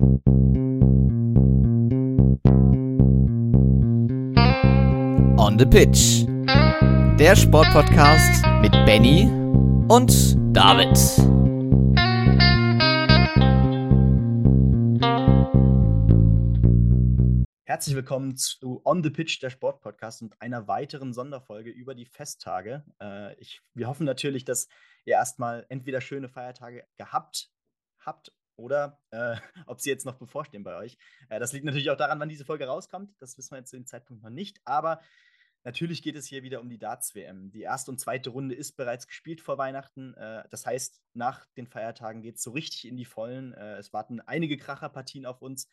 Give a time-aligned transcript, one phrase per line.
[0.00, 0.06] On
[5.58, 6.24] the Pitch.
[7.18, 9.24] Der Sportpodcast mit Benny
[9.88, 10.96] und David.
[17.64, 22.84] Herzlich willkommen zu On the Pitch, der Sportpodcast und einer weiteren Sonderfolge über die Festtage.
[23.02, 24.68] Äh, ich, wir hoffen natürlich, dass
[25.04, 27.50] ihr erstmal entweder schöne Feiertage gehabt
[28.08, 29.36] habt oder äh,
[29.66, 30.98] ob sie jetzt noch bevorstehen bei euch.
[31.28, 33.14] Äh, das liegt natürlich auch daran, wann diese Folge rauskommt.
[33.20, 34.60] Das wissen wir jetzt zu dem Zeitpunkt noch nicht.
[34.64, 35.00] Aber
[35.64, 37.50] natürlich geht es hier wieder um die Darts-WM.
[37.50, 40.14] Die erste und zweite Runde ist bereits gespielt vor Weihnachten.
[40.14, 43.54] Äh, das heißt, nach den Feiertagen geht es so richtig in die Vollen.
[43.54, 45.68] Äh, es warten einige Kracherpartien auf uns.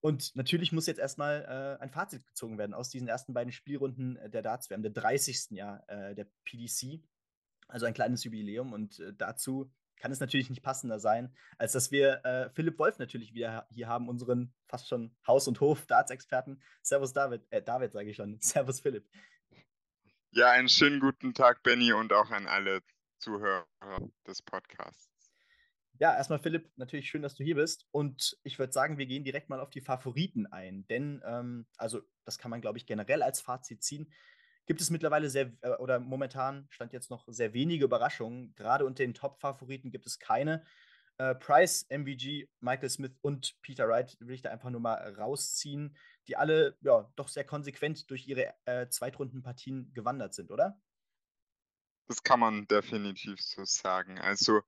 [0.00, 1.42] Und natürlich muss jetzt erstmal
[1.80, 5.50] äh, ein Fazit gezogen werden aus diesen ersten beiden Spielrunden der Darts-WM, der 30.
[5.50, 7.02] Jahr äh, der PDC.
[7.66, 8.72] Also ein kleines Jubiläum.
[8.72, 9.72] Und dazu
[10.04, 13.88] kann es natürlich nicht passender sein, als dass wir äh, Philipp Wolf natürlich wieder hier
[13.88, 16.60] haben, unseren fast schon Haus- und Hof-Darts-Experten.
[16.82, 18.36] Servus David, äh, David sage ich schon.
[18.42, 19.08] Servus Philipp.
[20.32, 22.82] Ja, einen schönen guten Tag, Benny, und auch an alle
[23.16, 23.64] Zuhörer
[24.26, 25.08] des Podcasts.
[25.98, 27.86] Ja, erstmal Philipp, natürlich schön, dass du hier bist.
[27.90, 30.86] Und ich würde sagen, wir gehen direkt mal auf die Favoriten ein.
[30.88, 34.12] Denn, ähm, also, das kann man, glaube ich, generell als Fazit ziehen
[34.66, 38.54] gibt es mittlerweile sehr, äh, oder momentan stand jetzt noch sehr wenige Überraschungen.
[38.54, 40.64] Gerade unter den Top-Favoriten gibt es keine.
[41.18, 45.96] Äh, Price, MVG, Michael Smith und Peter Wright will ich da einfach nur mal rausziehen,
[46.26, 50.80] die alle ja doch sehr konsequent durch ihre äh, Zweitrundenpartien gewandert sind, oder?
[52.06, 54.18] Das kann man definitiv so sagen.
[54.18, 54.62] Also,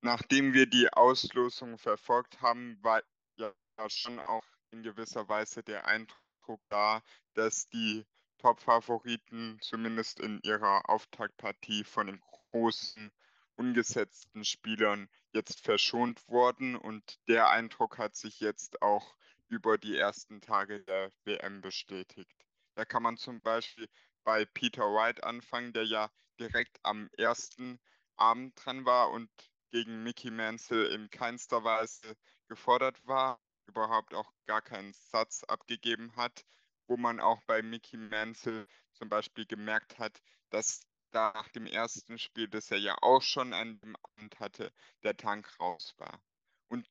[0.00, 3.02] nachdem wir die Auslosung verfolgt haben, war
[3.36, 3.52] ja
[3.88, 7.02] schon auch in gewisser Weise der Eindruck da,
[7.34, 8.04] dass die
[8.38, 13.12] Top-Favoriten zumindest in ihrer Auftaktpartie von den großen
[13.56, 19.16] ungesetzten Spielern jetzt verschont worden und der Eindruck hat sich jetzt auch
[19.48, 22.46] über die ersten Tage der WM bestätigt.
[22.74, 23.88] Da kann man zum Beispiel
[24.24, 27.78] bei Peter Wright anfangen, der ja direkt am ersten
[28.16, 29.30] Abend dran war und
[29.70, 32.16] gegen Mickey Mansell in keinster Weise
[32.48, 36.44] gefordert war, überhaupt auch gar keinen Satz abgegeben hat
[36.86, 42.18] wo man auch bei Mickey Mansell zum Beispiel gemerkt hat, dass da nach dem ersten
[42.18, 44.72] Spiel, das er ja auch schon an dem Abend hatte,
[45.02, 46.20] der Tank raus war.
[46.68, 46.88] Und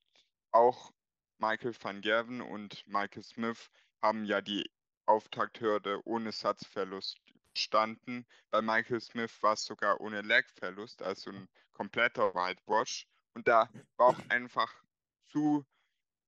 [0.50, 0.92] auch
[1.38, 4.70] Michael van Gerven und Michael Smith haben ja die
[5.06, 8.26] Auftakthürde ohne Satzverlust überstanden.
[8.50, 13.06] Bei Michael Smith war es sogar ohne Legverlust, also ein kompletter Whitewash.
[13.34, 14.72] Und da war auch einfach
[15.28, 15.66] zu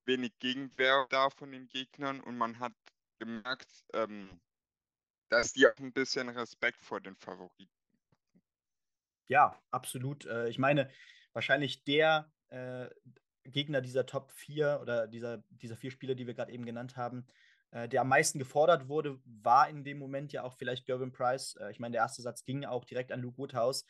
[0.04, 2.74] wenig Gegenwehr da von den Gegnern und man hat
[3.18, 4.40] gemerkt, ähm,
[5.28, 7.70] dass die auch ein bisschen Respekt vor den Favoriten.
[9.26, 10.26] Ja, absolut.
[10.26, 10.90] Äh, ich meine,
[11.32, 12.88] wahrscheinlich der äh,
[13.44, 17.26] Gegner dieser Top 4 oder dieser, dieser vier Spieler, die wir gerade eben genannt haben,
[17.72, 21.56] äh, der am meisten gefordert wurde, war in dem Moment ja auch vielleicht Gervin Price.
[21.56, 23.84] Äh, ich meine, der erste Satz ging auch direkt an Luke Woodhouse.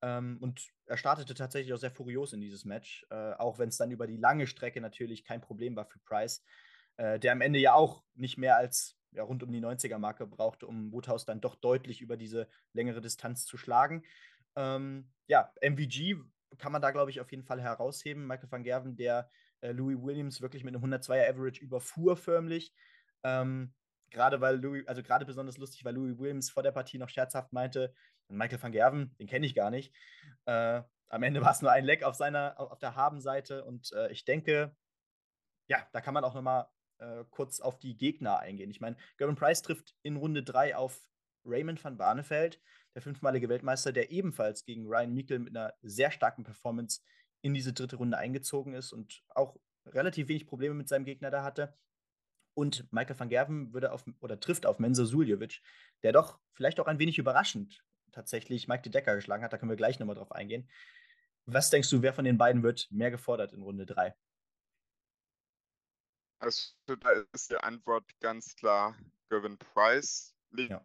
[0.00, 3.76] Ähm, und er startete tatsächlich auch sehr furios in dieses Match, äh, auch wenn es
[3.76, 6.44] dann über die lange Strecke natürlich kein Problem war für Price
[6.98, 10.66] äh, der am Ende ja auch nicht mehr als ja, rund um die 90er-Marke brauchte,
[10.66, 14.04] um Woodhouse dann doch deutlich über diese längere Distanz zu schlagen.
[14.54, 16.16] Ähm, ja, MVG
[16.58, 18.26] kann man da, glaube ich, auf jeden Fall herausheben.
[18.26, 22.74] Michael van Gerven, der äh, Louis Williams wirklich mit einem 102er Average überfuhr förmlich.
[23.22, 23.72] Ähm,
[24.10, 27.52] gerade weil Louis, also gerade besonders lustig, weil Louis Williams vor der Partie noch scherzhaft
[27.52, 27.94] meinte,
[28.28, 29.94] Michael van Gerven, den kenne ich gar nicht.
[30.44, 34.10] Äh, am Ende war es nur ein Leck auf seiner, auf der Habenseite und äh,
[34.10, 34.74] ich denke,
[35.68, 36.66] ja, da kann man auch nochmal
[36.98, 38.70] äh, kurz auf die Gegner eingehen.
[38.70, 41.08] Ich meine, Gavin Price trifft in Runde 3 auf
[41.44, 42.60] Raymond van Barneveld,
[42.94, 47.00] der fünfmalige Weltmeister, der ebenfalls gegen Ryan Meikle mit einer sehr starken Performance
[47.40, 51.42] in diese dritte Runde eingezogen ist und auch relativ wenig Probleme mit seinem Gegner da
[51.42, 51.74] hatte.
[52.54, 55.62] Und Michael van Gerven würde auf oder trifft auf Menzo Suljovic,
[56.02, 59.52] der doch vielleicht auch ein wenig überraschend tatsächlich Mike de Decker geschlagen hat.
[59.52, 60.68] Da können wir gleich nochmal drauf eingehen.
[61.46, 64.14] Was denkst du, wer von den beiden wird mehr gefordert in Runde 3?
[66.38, 68.96] Also da ist die Antwort ganz klar
[69.28, 70.82] Gavin Price liegt ja.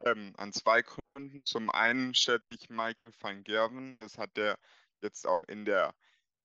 [0.00, 1.44] ähm, an zwei Gründen.
[1.44, 4.58] Zum einen schätze ich Michael van Gerven, das hat er
[5.00, 5.94] jetzt auch in der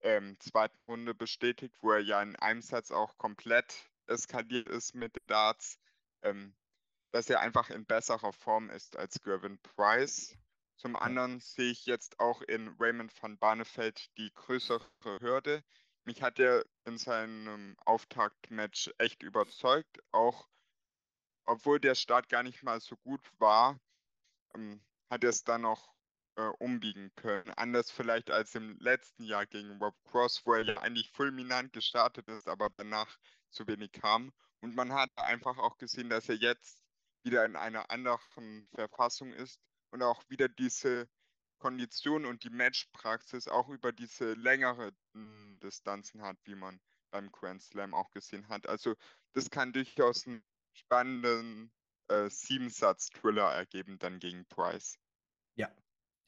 [0.02, 5.18] ähm, zweiten Runde bestätigt, wo er ja in einem Satz auch komplett eskaliert ist mit
[5.28, 5.80] Darts,
[6.22, 6.56] ähm,
[7.12, 10.38] dass er einfach in besserer Form ist als Gervin Price.
[10.76, 14.86] Zum anderen sehe ich jetzt auch in Raymond van Barneveld die größere
[15.20, 15.64] Hürde
[16.10, 20.00] mich hat er in seinem Auftaktmatch echt überzeugt.
[20.12, 20.50] Auch
[21.46, 23.80] obwohl der Start gar nicht mal so gut war,
[24.56, 25.94] ähm, hat er es dann noch
[26.36, 27.52] äh, umbiegen können.
[27.52, 32.28] Anders vielleicht als im letzten Jahr gegen Rob Cross, wo er ja eigentlich fulminant gestartet
[32.28, 33.16] ist, aber danach
[33.52, 34.32] zu wenig kam.
[34.62, 36.82] Und man hat einfach auch gesehen, dass er jetzt
[37.22, 39.60] wieder in einer anderen Verfassung ist
[39.92, 41.08] und auch wieder diese
[41.60, 44.96] Kondition und die Matchpraxis auch über diese längeren
[45.62, 46.80] Distanzen hat, wie man
[47.12, 48.68] beim Grand Slam auch gesehen hat.
[48.68, 48.96] Also
[49.34, 51.72] das kann durchaus einen spannenden
[52.08, 54.98] äh, Siebensatz-Thriller ergeben dann gegen Price.
[55.56, 55.70] Ja,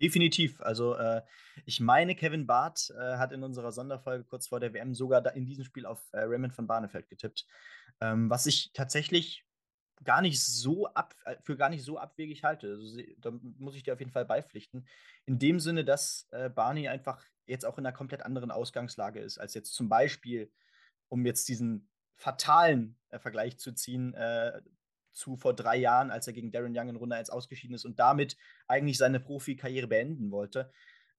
[0.01, 0.61] definitiv.
[0.61, 1.21] Also äh,
[1.65, 5.45] ich meine, Kevin Barth äh, hat in unserer Sonderfolge kurz vor der WM sogar in
[5.45, 7.45] diesem Spiel auf äh, Raymond von Barnefeld getippt,
[7.99, 9.45] ähm, was ich tatsächlich
[10.03, 12.67] gar nicht so ab, äh, für gar nicht so abwegig halte.
[12.67, 14.87] Also, da muss ich dir auf jeden Fall beipflichten.
[15.25, 19.37] In dem Sinne, dass äh, Barney einfach jetzt auch in einer komplett anderen Ausgangslage ist,
[19.37, 20.51] als jetzt zum Beispiel,
[21.09, 24.61] um jetzt diesen fatalen äh, Vergleich zu ziehen, äh,
[25.13, 27.99] zu vor drei Jahren, als er gegen Darren Young in Runde 1 ausgeschieden ist und
[27.99, 28.37] damit
[28.67, 30.71] eigentlich seine Profikarriere beenden wollte.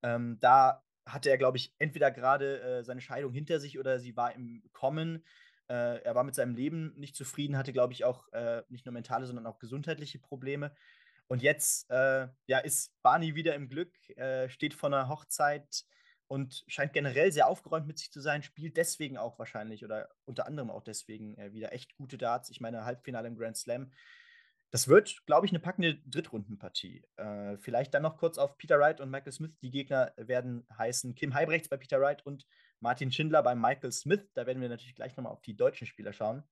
[0.02, 4.16] Ähm, da hatte er, glaube ich, entweder gerade äh, seine Scheidung hinter sich oder sie
[4.16, 5.24] war im Kommen.
[5.72, 8.92] Äh, er war mit seinem Leben nicht zufrieden, hatte, glaube ich, auch äh, nicht nur
[8.92, 10.74] mentale, sondern auch gesundheitliche Probleme.
[11.28, 15.84] Und jetzt äh, ja, ist Barney wieder im Glück, äh, steht vor einer Hochzeit
[16.26, 20.46] und scheint generell sehr aufgeräumt mit sich zu sein, spielt deswegen auch wahrscheinlich oder unter
[20.46, 22.50] anderem auch deswegen äh, wieder echt gute Darts.
[22.50, 23.92] Ich meine, Halbfinale im Grand Slam.
[24.70, 27.02] Das wird, glaube ich, eine packende Drittrundenpartie.
[27.16, 29.52] Äh, vielleicht dann noch kurz auf Peter Wright und Michael Smith.
[29.62, 32.46] Die Gegner werden heißen Kim Heibrechts bei Peter Wright und
[32.82, 34.28] Martin Schindler bei Michael Smith.
[34.34, 36.42] Da werden wir natürlich gleich nochmal auf die deutschen Spieler schauen.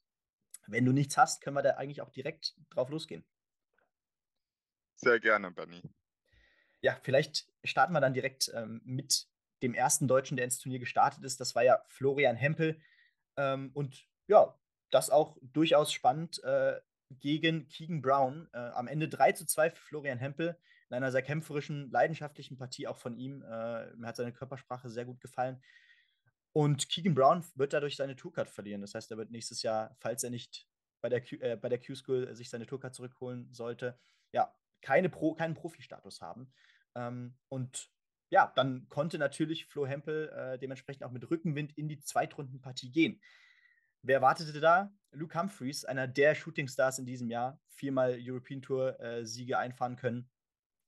[0.68, 3.24] Wenn du nichts hast, können wir da eigentlich auch direkt drauf losgehen.
[4.94, 5.82] Sehr gerne, Benny.
[6.82, 9.26] Ja, vielleicht starten wir dann direkt ähm, mit
[9.62, 11.40] dem ersten Deutschen, der ins Turnier gestartet ist.
[11.40, 12.80] Das war ja Florian Hempel.
[13.36, 14.56] Ähm, und ja,
[14.90, 16.80] das auch durchaus spannend äh,
[17.10, 18.48] gegen Keegan Brown.
[18.52, 20.56] Äh, am Ende 3 zu 2 für Florian Hempel
[20.90, 23.42] in einer sehr kämpferischen, leidenschaftlichen Partie auch von ihm.
[23.42, 25.60] Äh, mir hat seine Körpersprache sehr gut gefallen.
[26.52, 28.80] Und Keegan Brown wird dadurch seine Tourcard verlieren.
[28.80, 30.66] Das heißt, er wird nächstes Jahr, falls er nicht
[31.00, 33.98] bei der, Q, äh, bei der Q-School sich seine Tourcard zurückholen sollte,
[34.32, 36.52] ja, keine Pro, keinen Profi-Status haben.
[36.94, 37.90] Ähm, und
[38.30, 43.20] ja, dann konnte natürlich Flo Hempel äh, dementsprechend auch mit Rückenwind in die Zweitrundenpartie gehen.
[44.02, 44.92] Wer wartete da?
[45.10, 50.30] Luke Humphreys, einer der Shootingstars in diesem Jahr, viermal European Tour-Siege äh, einfahren können,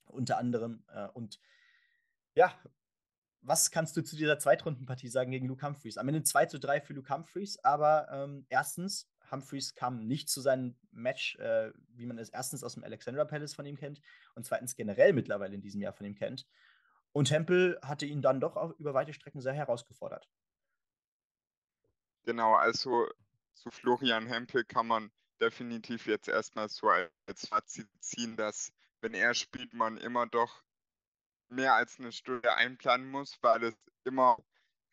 [0.05, 0.85] unter anderem.
[0.88, 1.41] Äh, und
[2.35, 2.56] ja,
[3.42, 5.98] was kannst du zu dieser Zweitrundenpartie sagen gegen Luke Humphreys?
[5.98, 10.40] Am Ende 2 zu 3 für Luke Humphreys, aber ähm, erstens, Humphreys kam nicht zu
[10.40, 14.00] seinem Match, äh, wie man es erstens aus dem Alexandra Palace von ihm kennt
[14.34, 16.46] und zweitens generell mittlerweile in diesem Jahr von ihm kennt.
[17.12, 20.28] Und Tempel hatte ihn dann doch auch über weite Strecken sehr herausgefordert.
[22.24, 23.08] Genau, also
[23.54, 25.10] zu Florian Hempel kann man
[25.40, 26.88] definitiv jetzt erstmal so
[27.26, 30.62] als Fazit ziehen, dass wenn er spielt, man immer doch
[31.52, 34.43] mehr als eine Stunde einplanen muss, weil es immer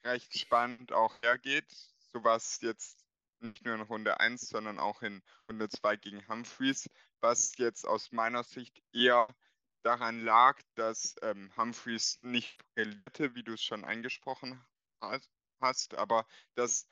[0.04, 1.72] recht spannend auch hergeht.
[2.12, 3.06] So was jetzt
[3.40, 6.90] nicht nur in Runde 1, sondern auch in Runde 2 gegen Humphreys,
[7.22, 9.28] was jetzt aus meiner Sicht eher
[9.84, 14.62] daran lag, dass ähm, Humphreys nicht brillierte, wie du es schon angesprochen
[15.62, 16.88] hast, aber dass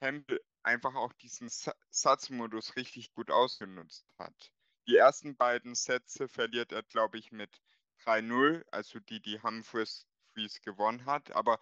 [0.00, 1.48] Hempel einfach auch diesen
[1.90, 4.52] Satzmodus richtig gut ausgenutzt hat.
[4.86, 7.60] Die ersten beiden Sätze verliert er, glaube ich, mit
[8.04, 10.06] 3-0, also die, die Humphreys
[10.62, 11.58] gewonnen hat, aber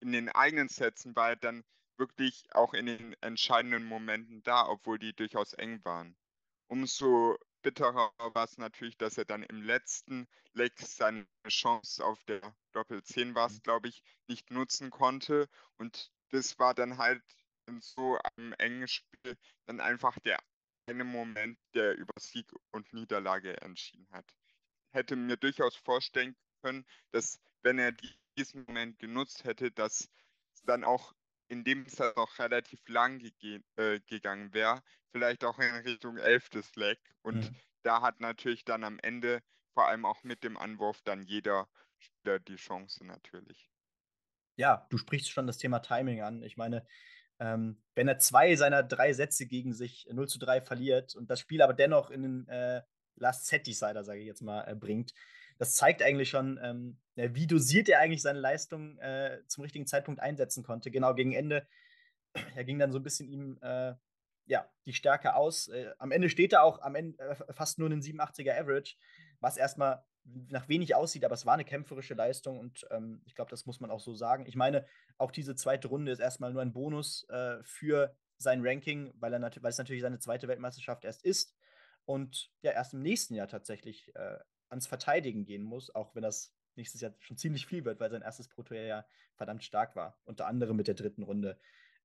[0.00, 1.64] in den eigenen Sätzen war er dann
[1.96, 6.16] wirklich auch in den entscheidenden Momenten da, obwohl die durchaus eng waren.
[6.68, 12.54] Umso bitterer war es natürlich, dass er dann im letzten Leg seine Chance auf der
[12.72, 15.48] Doppel-10 war es, glaube ich, nicht nutzen konnte.
[15.78, 17.22] Und das war dann halt
[17.66, 20.38] in so einem engen Spiel dann einfach der
[20.86, 24.26] eine Moment, der über Sieg und Niederlage entschieden hat.
[24.94, 27.92] Hätte mir durchaus vorstellen können, dass wenn er
[28.36, 30.08] diesen Moment genutzt hätte, dass
[30.64, 31.14] dann auch
[31.48, 33.20] in dem Fall auch relativ lang
[33.76, 36.50] äh, gegangen wäre, vielleicht auch in Richtung 11.
[36.76, 36.98] Leg.
[37.22, 37.56] Und mhm.
[37.82, 39.42] da hat natürlich dann am Ende,
[39.74, 43.70] vor allem auch mit dem Anwurf, dann jeder Spieler die Chance natürlich.
[44.56, 46.42] Ja, du sprichst schon das Thema Timing an.
[46.42, 46.86] Ich meine,
[47.40, 51.40] ähm, wenn er zwei seiner drei Sätze gegen sich 0 zu 3 verliert und das
[51.40, 52.82] Spiel aber dennoch in den äh,
[53.16, 55.14] Last Set Decider, sage ich jetzt mal, äh, bringt,
[55.58, 60.20] das zeigt eigentlich schon, ähm, wie dosiert er eigentlich seine Leistung äh, zum richtigen Zeitpunkt
[60.20, 60.90] einsetzen konnte.
[60.90, 61.66] Genau gegen Ende,
[62.54, 63.94] er ging dann so ein bisschen ihm äh,
[64.46, 65.68] ja, die Stärke aus.
[65.68, 68.96] Äh, am Ende steht er auch am Ende äh, fast nur einen 87er Average,
[69.40, 70.04] was erstmal
[70.48, 73.80] nach wenig aussieht, aber es war eine kämpferische Leistung und ähm, ich glaube, das muss
[73.80, 74.46] man auch so sagen.
[74.46, 74.86] Ich meine,
[75.18, 79.40] auch diese zweite Runde ist erstmal nur ein Bonus äh, für sein Ranking, weil, er
[79.40, 81.54] weil es natürlich seine zweite Weltmeisterschaft erst ist
[82.04, 86.54] und ja erst im nächsten Jahr tatsächlich äh, ans Verteidigen gehen muss, auch wenn das
[86.76, 89.06] nächstes Jahr schon ziemlich viel wird, weil sein erstes Pro-Tour ja
[89.36, 90.18] verdammt stark war.
[90.24, 91.58] Unter anderem mit der dritten Runde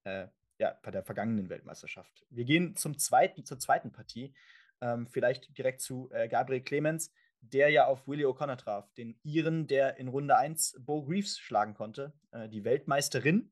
[0.04, 0.28] äh,
[0.60, 2.26] ja, bei der vergangenen Weltmeisterschaft.
[2.30, 4.34] Wir gehen zum zweiten, zur zweiten Partie.
[4.82, 9.68] Ähm, vielleicht direkt zu äh, Gabriel Clemens, der ja auf Willie O'Connor traf, den Iren,
[9.68, 13.52] der in Runde 1 Bo Greaves schlagen konnte, äh, die Weltmeisterin,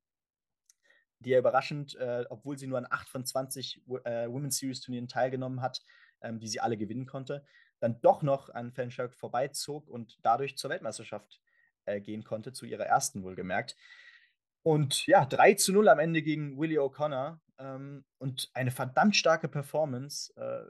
[1.20, 5.08] die ja überraschend, äh, obwohl sie nur an 8 von 20 äh, Women's Series Turnieren
[5.08, 5.82] teilgenommen hat,
[6.22, 7.46] ähm, die sie alle gewinnen konnte,
[7.80, 11.42] dann doch noch an Fenchurch vorbeizog und dadurch zur Weltmeisterschaft
[11.86, 13.76] äh, gehen konnte, zu ihrer ersten wohlgemerkt.
[14.64, 19.48] Und ja, 3 zu 0 am Ende gegen Willie O'Connor ähm, und eine verdammt starke
[19.48, 20.70] Performance, äh,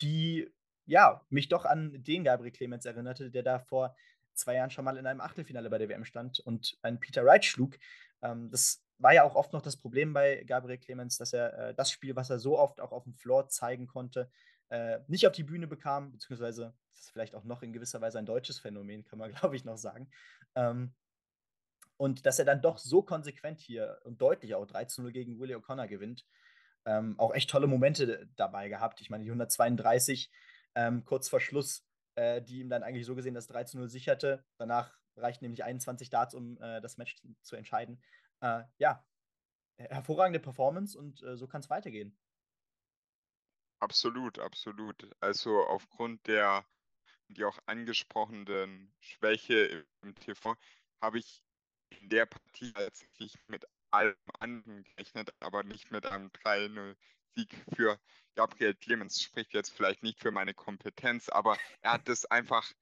[0.00, 0.48] die
[0.86, 3.94] ja, mich doch an den Gabriel Clemens erinnerte, der da vor
[4.34, 7.44] zwei Jahren schon mal in einem Achtelfinale bei der WM stand und einen Peter Wright
[7.44, 7.78] schlug.
[8.22, 11.74] Ähm, das war ja auch oft noch das Problem bei Gabriel Clemens, dass er äh,
[11.74, 14.30] das Spiel, was er so oft auch auf dem Floor zeigen konnte,
[14.72, 18.18] äh, nicht auf die Bühne bekam, beziehungsweise das ist vielleicht auch noch in gewisser Weise
[18.18, 20.10] ein deutsches Phänomen, kann man glaube ich noch sagen.
[20.54, 20.94] Ähm,
[21.98, 25.86] und dass er dann doch so konsequent hier und deutlich auch 13-0 gegen Willie O'Connor
[25.86, 26.26] gewinnt.
[26.86, 29.00] Ähm, auch echt tolle Momente dabei gehabt.
[29.02, 30.32] Ich meine, die 132
[30.74, 34.42] ähm, kurz vor Schluss, äh, die ihm dann eigentlich so gesehen das 13-0 sicherte.
[34.56, 38.02] Danach reicht nämlich 21 Darts, um äh, das Match zu, zu entscheiden.
[38.40, 39.04] Äh, ja,
[39.76, 42.16] hervorragende Performance und äh, so kann es weitergehen.
[43.82, 45.10] Absolut, absolut.
[45.18, 46.64] Also aufgrund der,
[47.26, 50.54] die auch angesprochenen Schwäche im TV
[51.00, 51.42] habe ich
[51.90, 57.98] in der Partie tatsächlich mit allem anderen gerechnet, aber nicht mit einem 3-0-Sieg für
[58.36, 59.20] Gabriel Clemens.
[59.20, 62.72] Spricht jetzt vielleicht nicht für meine Kompetenz, aber er hat das einfach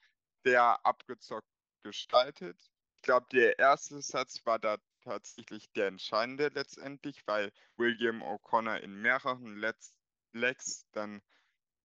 [0.45, 1.49] sehr abgezockt
[1.83, 2.59] gestaltet.
[2.97, 9.01] Ich glaube, der erste Satz war da tatsächlich der entscheidende letztendlich, weil William O'Connor in
[9.01, 9.97] mehreren Letz
[10.33, 11.23] Legs dann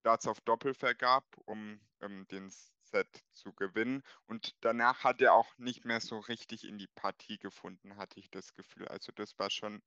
[0.03, 4.03] Darts auf Doppel vergab, um ähm, den Set zu gewinnen.
[4.27, 8.29] Und danach hat er auch nicht mehr so richtig in die Partie gefunden, hatte ich
[8.29, 8.87] das Gefühl.
[8.87, 9.81] Also das war schon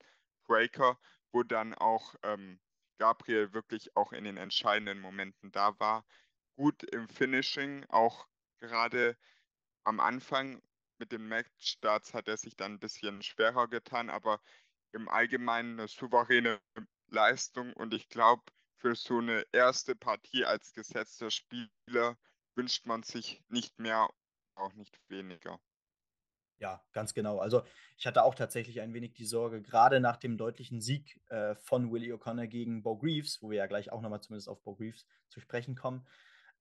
[0.44, 0.98] Breaker,
[1.32, 2.60] wo dann auch ähm,
[2.98, 6.04] Gabriel wirklich auch in den entscheidenden Momenten da war.
[6.56, 8.26] Gut im Finishing, auch
[8.58, 9.16] gerade
[9.84, 10.60] am Anfang
[10.98, 14.40] mit den Matchstarts hat er sich dann ein bisschen schwerer getan, aber
[14.92, 16.60] im Allgemeinen eine souveräne
[17.10, 18.42] Leistung und ich glaube,
[18.76, 22.16] für so eine erste Partie als gesetzter Spieler
[22.54, 24.08] wünscht man sich nicht mehr,
[24.54, 25.60] auch nicht weniger.
[26.58, 27.38] Ja, ganz genau.
[27.38, 27.62] Also
[27.96, 31.92] ich hatte auch tatsächlich ein wenig die Sorge, gerade nach dem deutlichen Sieg äh, von
[31.92, 35.06] Willie O'Connor gegen Bo Greaves, wo wir ja gleich auch nochmal zumindest auf Bo Greaves
[35.28, 36.06] zu sprechen kommen,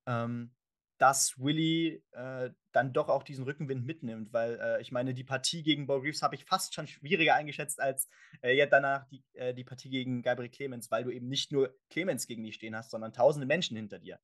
[0.06, 0.56] ähm,
[0.98, 5.62] dass Willie äh, dann doch auch diesen Rückenwind mitnimmt, weil äh, ich meine, die Partie
[5.62, 8.10] gegen Bo Greaves habe ich fast schon schwieriger eingeschätzt als
[8.42, 11.76] äh, ja danach die, äh, die Partie gegen Gabriel Clemens, weil du eben nicht nur
[11.90, 14.20] Clemens gegen dich stehen hast, sondern tausende Menschen hinter dir.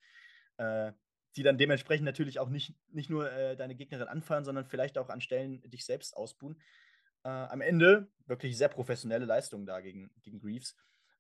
[0.58, 0.92] Äh,
[1.36, 5.10] die dann dementsprechend natürlich auch nicht, nicht nur äh, deine Gegnerin anfeuern, sondern vielleicht auch
[5.10, 6.62] an Stellen dich selbst ausbuhen.
[7.26, 10.76] Am Ende wirklich sehr professionelle Leistung da gegen, gegen Greaves.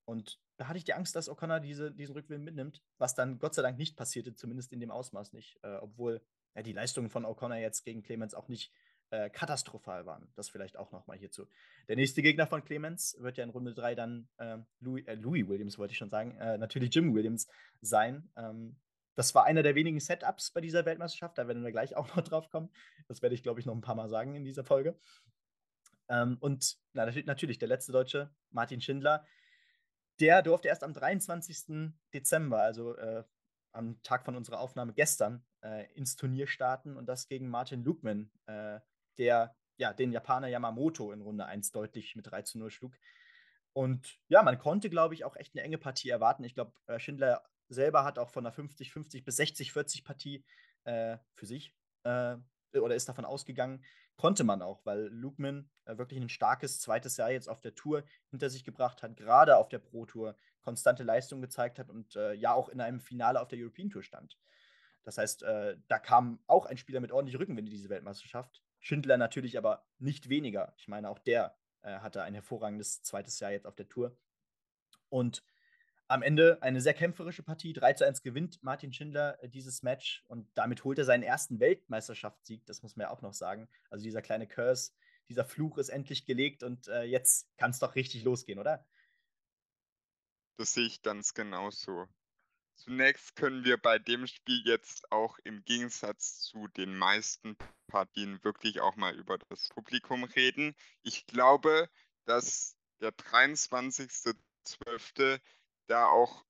[0.06, 3.56] Und da hatte ich die Angst, dass O'Connor diese, diesen Rückwind mitnimmt, was dann Gott
[3.56, 5.60] sei Dank nicht passierte, zumindest in dem Ausmaß nicht.
[5.64, 6.22] Äh, obwohl
[6.56, 8.72] ja, die Leistungen von O'Connor jetzt gegen Clemens auch nicht
[9.10, 10.28] äh, katastrophal waren.
[10.36, 11.48] Das vielleicht auch nochmal hierzu.
[11.88, 15.48] Der nächste Gegner von Clemens wird ja in Runde 3 dann ähm, Louis, äh, Louis,
[15.48, 17.48] Williams, wollte ich schon sagen, äh, natürlich Jim Williams
[17.82, 18.30] sein.
[18.36, 18.76] Ähm,
[19.16, 21.38] das war einer der wenigen Setups bei dieser Weltmeisterschaft.
[21.38, 22.70] Da werden wir gleich auch noch drauf kommen.
[23.08, 24.98] Das werde ich, glaube ich, noch ein paar Mal sagen in dieser Folge.
[26.10, 29.26] Ähm, und na, natürlich der letzte Deutsche, Martin Schindler.
[30.20, 31.94] Der durfte erst am 23.
[32.14, 33.24] Dezember, also äh,
[33.72, 38.32] am Tag von unserer Aufnahme gestern, äh, ins Turnier starten und das gegen Martin Lukman,
[38.46, 38.80] äh,
[39.18, 42.96] der ja, den Japaner Yamamoto in Runde 1 deutlich mit 3 zu 0 schlug.
[43.74, 46.44] Und ja, man konnte, glaube ich, auch echt eine enge Partie erwarten.
[46.44, 50.46] Ich glaube, äh, Schindler selber hat auch von einer 50-50 bis 60-40 Partie
[50.84, 52.36] äh, für sich äh,
[52.76, 53.84] oder ist davon ausgegangen,
[54.16, 58.04] konnte man auch, weil Lukman äh, wirklich ein starkes zweites Jahr jetzt auf der Tour
[58.30, 62.34] hinter sich gebracht hat, gerade auf der Pro Tour konstante Leistung gezeigt hat und äh,
[62.34, 64.38] ja auch in einem Finale auf der European Tour stand.
[65.04, 68.64] Das heißt, äh, da kam auch ein Spieler mit ordentlich Rückenwind in diese Weltmeisterschaft.
[68.80, 70.74] Schindler natürlich aber nicht weniger.
[70.78, 74.18] Ich meine, auch der äh, hatte ein hervorragendes zweites Jahr jetzt auf der Tour.
[75.10, 75.44] Und
[76.14, 77.74] am Ende eine sehr kämpferische Partie.
[77.74, 81.60] 3 zu 1 gewinnt Martin Schindler äh, dieses Match und damit holt er seinen ersten
[81.60, 82.64] Weltmeisterschaftssieg.
[82.68, 83.68] Das muss man ja auch noch sagen.
[83.90, 84.92] Also dieser kleine Curse,
[85.28, 88.86] dieser Fluch ist endlich gelegt und äh, jetzt kann es doch richtig losgehen, oder?
[90.58, 92.06] Das sehe ich ganz genauso.
[92.76, 98.82] Zunächst können wir bei dem Spiel jetzt auch im Gegensatz zu den meisten Partien wirklich
[98.82, 100.76] auch mal über das Publikum reden.
[101.02, 101.90] Ich glaube,
[102.26, 105.40] dass der 23.12
[105.88, 106.44] da auch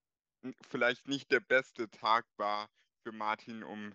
[0.70, 2.70] vielleicht nicht der beste Tag war
[3.04, 3.94] für Martin, um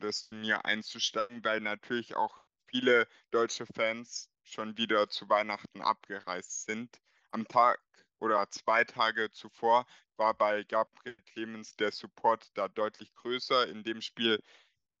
[0.00, 7.00] das Turnier einzusteigen, weil natürlich auch viele deutsche Fans schon wieder zu Weihnachten abgereist sind.
[7.30, 7.80] Am Tag
[8.18, 13.66] oder zwei Tage zuvor war bei Gabriel Clemens der Support da deutlich größer.
[13.68, 14.42] In dem Spiel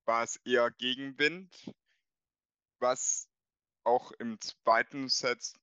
[0.04, 1.72] war es eher Gegenwind,
[2.78, 3.28] was
[3.84, 5.54] auch im zweiten Set,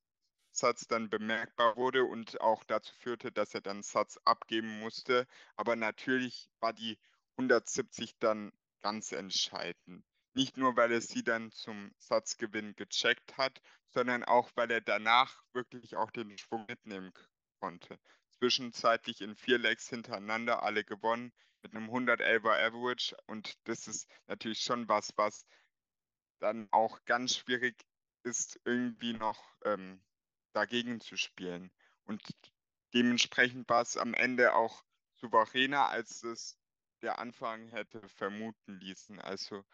[0.54, 5.26] Satz dann bemerkbar wurde und auch dazu führte, dass er dann Satz abgeben musste.
[5.56, 6.98] Aber natürlich war die
[7.36, 10.04] 170 dann ganz entscheidend.
[10.34, 15.42] Nicht nur, weil er sie dann zum Satzgewinn gecheckt hat, sondern auch, weil er danach
[15.52, 17.12] wirklich auch den Schwung mitnehmen
[17.60, 17.98] konnte.
[18.38, 21.32] Zwischenzeitlich in vier Legs hintereinander alle gewonnen
[21.62, 25.46] mit einem 111er Average und das ist natürlich schon was, was
[26.40, 27.74] dann auch ganz schwierig
[28.24, 30.02] ist, irgendwie noch ähm,
[30.54, 31.70] dagegen zu spielen.
[32.04, 32.22] Und
[32.92, 34.84] dementsprechend war es am Ende auch
[35.16, 36.58] souveräner, als es
[37.02, 39.20] der Anfang hätte vermuten ließen.
[39.20, 39.64] Also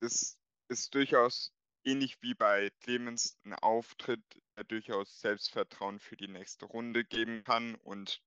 [0.00, 1.52] das ist durchaus
[1.84, 4.22] ähnlich wie bei Clemens ein Auftritt,
[4.56, 8.22] der durchaus Selbstvertrauen für die nächste Runde geben kann und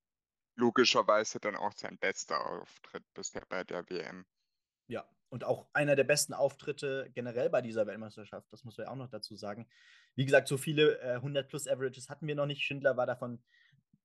[0.55, 4.25] logischerweise dann auch sein bester Auftritt bisher bei der WM.
[4.87, 8.91] Ja, und auch einer der besten Auftritte generell bei dieser Weltmeisterschaft, das muss man ja
[8.91, 9.67] auch noch dazu sagen.
[10.15, 12.63] Wie gesagt, so viele äh, 100 plus Averages hatten wir noch nicht.
[12.63, 13.41] Schindler war davon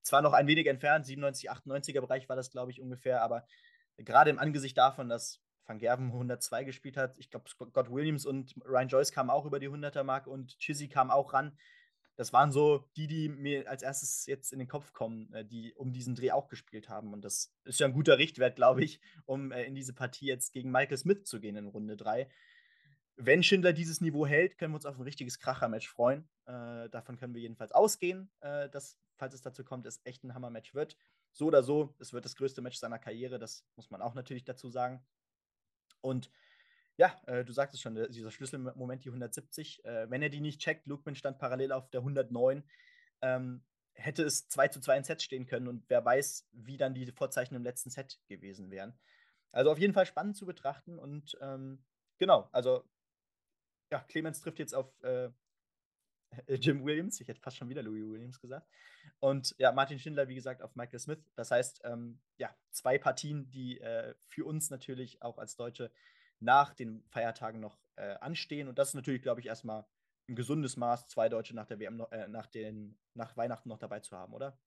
[0.01, 3.45] zwar noch ein wenig entfernt, 97, 98er Bereich war das, glaube ich, ungefähr, aber
[3.97, 7.17] gerade im Angesicht davon, dass Van Gerven 102 gespielt hat.
[7.17, 11.09] Ich glaube, Scott Williams und Ryan Joyce kamen auch über die 100er-Marke und Chizzy kam
[11.09, 11.57] auch ran.
[12.15, 15.73] Das waren so die, die mir als erstes jetzt in den Kopf kommen, äh, die
[15.75, 17.13] um diesen Dreh auch gespielt haben.
[17.13, 20.53] Und das ist ja ein guter Richtwert, glaube ich, um äh, in diese Partie jetzt
[20.53, 22.29] gegen Michael Smith zu gehen in Runde 3.
[23.17, 26.27] Wenn Schindler dieses Niveau hält, können wir uns auf ein richtiges Kracher-Match freuen.
[26.45, 30.33] Äh, davon können wir jedenfalls ausgehen, äh, dass, falls es dazu kommt, es echt ein
[30.33, 30.97] Hammer-Match wird.
[31.31, 34.45] So oder so, es wird das größte Match seiner Karriere, das muss man auch natürlich
[34.45, 35.05] dazu sagen.
[36.01, 36.29] Und
[36.97, 40.87] ja, äh, du sagtest schon, dieser Schlüsselmoment, die 170, äh, wenn er die nicht checkt,
[40.87, 42.63] Lukman stand parallel auf der 109,
[43.21, 46.93] ähm, hätte es 2 zu 2 in Set stehen können und wer weiß, wie dann
[46.93, 48.97] die Vorzeichen im letzten Set gewesen wären.
[49.51, 51.83] Also auf jeden Fall spannend zu betrachten und ähm,
[52.17, 52.83] genau, also
[53.91, 55.29] ja, Clemens trifft jetzt auf äh,
[56.47, 58.67] Jim Williams, ich hätte fast schon wieder Louis Williams gesagt.
[59.19, 61.23] Und ja, Martin Schindler, wie gesagt, auf Michael Smith.
[61.35, 65.91] Das heißt, ähm, ja, zwei Partien, die äh, für uns natürlich auch als Deutsche
[66.39, 68.67] nach den Feiertagen noch äh, anstehen.
[68.67, 69.85] Und das ist natürlich, glaube ich, erstmal
[70.27, 73.99] ein gesundes Maß, zwei Deutsche nach der WM, äh, nach, den, nach Weihnachten noch dabei
[73.99, 74.57] zu haben, oder?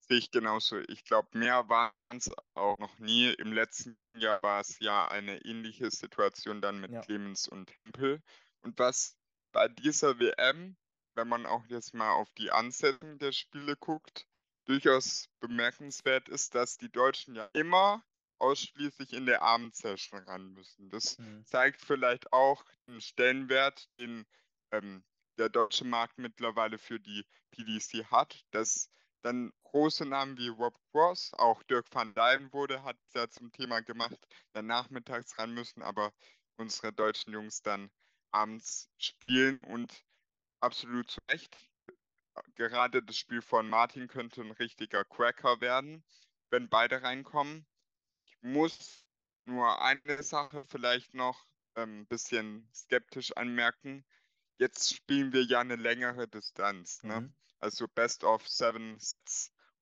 [0.00, 0.78] Sehe ich genauso.
[0.88, 3.30] Ich glaube, mehr waren es auch noch nie.
[3.34, 7.00] Im letzten Jahr war es ja eine ähnliche Situation dann mit ja.
[7.00, 8.22] Clemens und Tempel.
[8.62, 9.18] Und was
[9.52, 10.76] bei dieser WM,
[11.14, 14.26] wenn man auch jetzt mal auf die Ansetzung der Spiele guckt,
[14.64, 18.02] durchaus bemerkenswert ist, dass die Deutschen ja immer
[18.38, 20.90] ausschließlich in der Abendsession ran müssen.
[20.90, 21.44] Das mhm.
[21.46, 24.26] zeigt vielleicht auch den Stellenwert, den
[24.70, 25.04] ähm,
[25.38, 28.90] der deutsche Markt mittlerweile für die PDC hat, dass
[29.22, 33.52] dann große Namen wie Rob Cross, auch Dirk van Dijven wurde, hat es ja zum
[33.52, 34.18] Thema gemacht,
[34.52, 36.12] dann nachmittags ran müssen, aber
[36.56, 37.90] unsere deutschen Jungs dann
[38.30, 40.04] abends spielen und
[40.60, 41.56] absolut zu Recht.
[42.54, 46.04] Gerade das Spiel von Martin könnte ein richtiger Cracker werden,
[46.50, 47.66] wenn beide reinkommen.
[48.40, 49.06] Ich muss
[49.44, 54.04] nur eine Sache vielleicht noch ein ähm, bisschen skeptisch anmerken.
[54.58, 57.20] Jetzt spielen wir ja eine längere Distanz, ne?
[57.22, 57.34] Mhm.
[57.60, 58.98] also Best of Seven.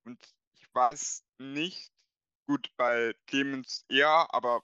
[0.05, 1.90] Und ich weiß nicht,
[2.47, 4.62] gut bei Clemens eher, aber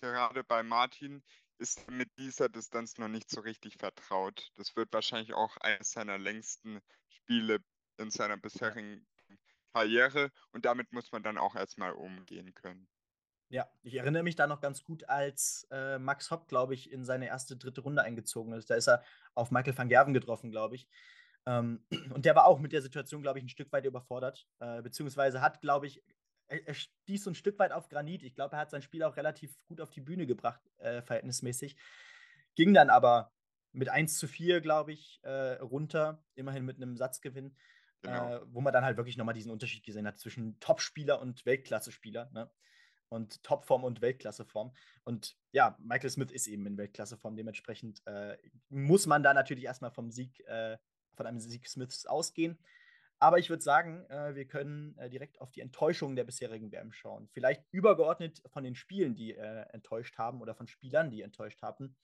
[0.00, 1.22] gerade bei Martin,
[1.58, 4.50] ist mit dieser Distanz noch nicht so richtig vertraut.
[4.56, 7.62] Das wird wahrscheinlich auch eines seiner längsten Spiele
[7.96, 9.06] in seiner bisherigen
[9.72, 12.88] Karriere und damit muss man dann auch erstmal umgehen können.
[13.48, 17.04] Ja, ich erinnere mich da noch ganz gut, als äh, Max Hopp, glaube ich, in
[17.04, 18.70] seine erste dritte Runde eingezogen ist.
[18.70, 19.02] Da ist er
[19.34, 20.88] auf Michael van Gerven getroffen, glaube ich.
[21.46, 24.82] Ähm, und der war auch mit der Situation, glaube ich, ein Stück weit überfordert, äh,
[24.82, 26.02] beziehungsweise hat, glaube ich,
[26.48, 28.22] er, er stieß so ein Stück weit auf Granit.
[28.22, 31.76] Ich glaube, er hat sein Spiel auch relativ gut auf die Bühne gebracht, äh, verhältnismäßig.
[32.54, 33.32] Ging dann aber
[33.72, 37.56] mit 1 zu 4, glaube ich, äh, runter, immerhin mit einem Satzgewinn,
[38.02, 38.36] genau.
[38.36, 42.30] äh, wo man dann halt wirklich nochmal diesen Unterschied gesehen hat zwischen Topspieler und Weltklasse-Spieler.
[42.32, 42.50] Ne?
[43.08, 44.72] Und Topform und Weltklasseform.
[45.04, 47.36] Und ja, Michael Smith ist eben in Weltklasseform.
[47.36, 48.36] Dementsprechend äh,
[48.68, 50.78] muss man da natürlich erstmal vom Sieg, äh,
[51.14, 52.58] von einem Sieg Smiths ausgehen.
[53.20, 56.92] Aber ich würde sagen, äh, wir können äh, direkt auf die Enttäuschung der bisherigen WM
[56.92, 57.28] schauen.
[57.32, 61.96] Vielleicht übergeordnet von den Spielen, die äh, enttäuscht haben oder von Spielern, die enttäuscht haben.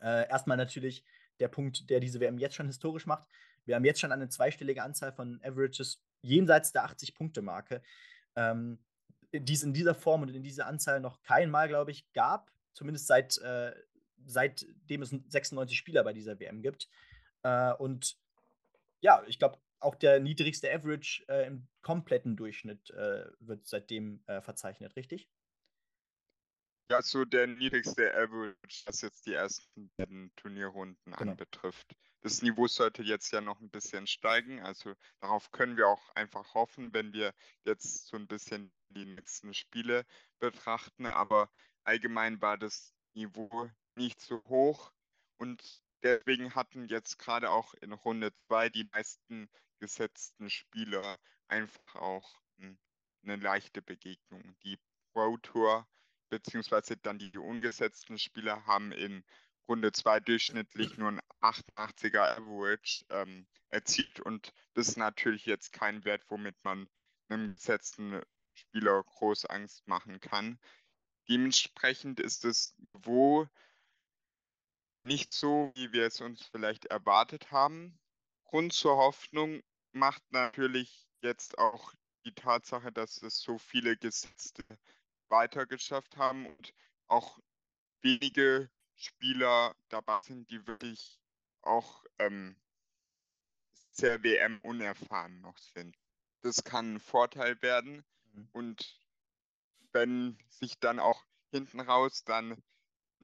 [0.00, 1.04] Äh, erstmal natürlich
[1.40, 3.26] der Punkt, der diese WM jetzt schon historisch macht.
[3.64, 7.82] Wir haben jetzt schon eine zweistellige Anzahl von Averages jenseits der 80-Punkte-Marke.
[8.36, 8.78] Ähm,
[9.32, 12.50] die es in dieser Form und in dieser Anzahl noch kein Mal, glaube ich, gab.
[12.72, 13.72] Zumindest seit, äh,
[14.24, 16.88] seitdem es 96 Spieler bei dieser WM gibt.
[17.42, 18.16] Äh, und
[19.00, 24.40] ja, ich glaube, auch der niedrigste Average äh, im kompletten Durchschnitt äh, wird seitdem äh,
[24.40, 25.28] verzeichnet, richtig?
[26.92, 31.30] Ja, so der niedrigste Average, was jetzt die ersten beiden Turnierrunden genau.
[31.30, 31.96] anbetrifft.
[32.20, 34.60] Das Niveau sollte jetzt ja noch ein bisschen steigen.
[34.60, 37.32] Also darauf können wir auch einfach hoffen, wenn wir
[37.64, 40.04] jetzt so ein bisschen die nächsten Spiele
[40.38, 41.06] betrachten.
[41.06, 41.50] Aber
[41.82, 44.92] allgemein war das Niveau nicht so hoch
[45.38, 52.38] und deswegen hatten jetzt gerade auch in Runde 2 die meisten gesetzten Spieler einfach auch
[52.58, 52.78] hm,
[53.22, 54.54] eine leichte Begegnung.
[54.62, 54.78] Die
[55.14, 55.88] Pro Tour
[56.32, 59.22] beziehungsweise dann die ungesetzten Spieler haben in
[59.68, 66.06] Runde 2 durchschnittlich nur ein 88er Average ähm, erzielt und das ist natürlich jetzt kein
[66.06, 66.88] Wert, womit man
[67.28, 68.22] einem gesetzten
[68.54, 70.58] Spieler groß Angst machen kann.
[71.28, 73.46] Dementsprechend ist es wo
[75.04, 78.00] nicht so, wie wir es uns vielleicht erwartet haben.
[78.44, 81.92] Grund zur Hoffnung macht natürlich jetzt auch
[82.24, 84.64] die Tatsache, dass es so viele gesetzte
[85.32, 86.72] weitergeschafft haben und
[87.08, 87.40] auch
[88.02, 91.18] wenige Spieler dabei sind, die wirklich
[91.62, 92.54] auch ähm,
[93.90, 95.96] sehr WM-unerfahren noch sind.
[96.42, 98.48] Das kann ein Vorteil werden mhm.
[98.52, 99.00] und
[99.92, 102.62] wenn sich dann auch hinten raus dann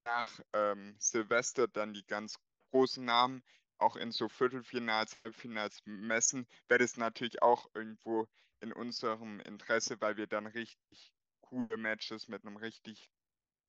[0.05, 2.39] nach ähm, Silvester dann die ganz
[2.71, 3.43] großen Namen
[3.79, 8.27] auch in so Viertelfinals, Halbfinals messen, wäre das natürlich auch irgendwo
[8.61, 11.13] in unserem Interesse, weil wir dann richtig
[11.49, 13.11] coole Matches mit einem richtig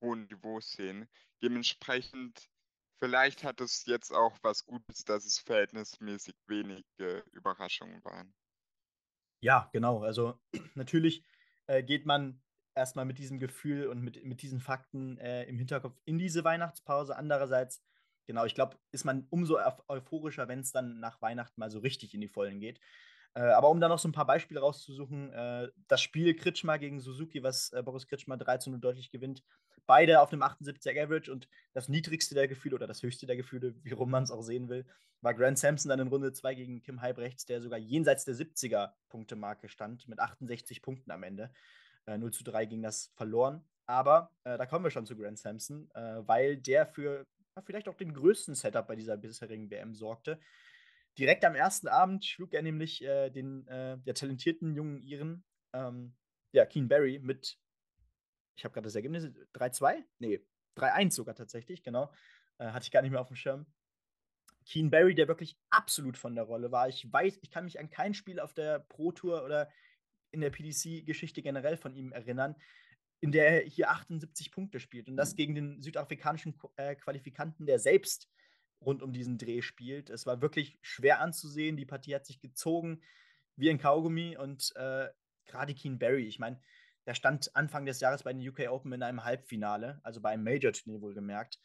[0.02, 1.08] hohen Niveau sehen.
[1.42, 2.50] Dementsprechend,
[3.00, 8.34] vielleicht hat es jetzt auch was Gutes, dass es verhältnismäßig wenige Überraschungen waren.
[9.42, 10.04] Ja, genau.
[10.04, 10.40] Also
[10.76, 11.24] natürlich
[11.68, 12.42] äh, geht man
[12.76, 17.16] erstmal mit diesem Gefühl und mit, mit diesen Fakten äh, im Hinterkopf in diese Weihnachtspause.
[17.16, 17.84] Andererseits,
[18.26, 22.14] genau, ich glaube, ist man umso euphorischer, wenn es dann nach Weihnachten mal so richtig
[22.14, 22.80] in die Vollen geht.
[23.36, 27.00] Äh, aber um da noch so ein paar Beispiele rauszusuchen, äh, das Spiel Kritschmer gegen
[27.00, 29.44] Suzuki, was äh, Boris Kritschmer 13 0 deutlich gewinnt,
[29.86, 33.76] beide auf einem 78er Average und das niedrigste der Gefühle oder das höchste der Gefühle,
[33.84, 34.86] wie rum man es auch sehen will,
[35.22, 38.94] war Grant Sampson dann in Runde 2 gegen Kim Halbrechts, der sogar jenseits der 70er
[39.10, 41.52] Punktemarke stand, mit 68 Punkten am Ende.
[42.06, 43.64] Äh, 0 zu 3 ging das verloren.
[43.86, 47.90] Aber äh, da kommen wir schon zu Grant Sampson, äh, weil der für ja, vielleicht
[47.90, 50.40] auch den größten Setup bei dieser bisherigen WM sorgte.
[51.18, 55.44] Direkt am ersten Abend schlug er nämlich äh, den äh, der talentierten jungen Iren,
[55.74, 56.16] ähm,
[56.52, 57.58] ja, Keen Barry, mit,
[58.56, 60.04] ich habe gerade das Ergebnis, 3-2?
[60.20, 60.42] Nee,
[60.78, 62.12] 3-1 sogar tatsächlich, genau.
[62.58, 63.66] Äh, hatte ich gar nicht mehr auf dem Schirm.
[64.66, 66.88] Keen Barry, der wirklich absolut von der Rolle war.
[66.88, 69.70] Ich weiß, ich kann mich an kein Spiel auf der Pro Tour oder
[70.32, 72.56] in der PDC-Geschichte generell von ihm erinnern,
[73.22, 75.08] in der er hier 78 Punkte spielt.
[75.10, 78.30] Und das gegen den südafrikanischen äh, Qualifikanten, der selbst
[78.82, 80.10] rund um diesen Dreh spielt.
[80.10, 81.78] Es war wirklich schwer anzusehen.
[81.78, 83.02] Die Partie hat sich gezogen
[83.56, 85.10] wie ein Kaugummi und äh,
[85.46, 86.62] gerade Keen Barry, ich meine,
[87.06, 90.44] der stand Anfang des Jahres bei den UK Open in einem Halbfinale, also bei einem
[90.44, 91.60] Major-Turnier wohlgemerkt.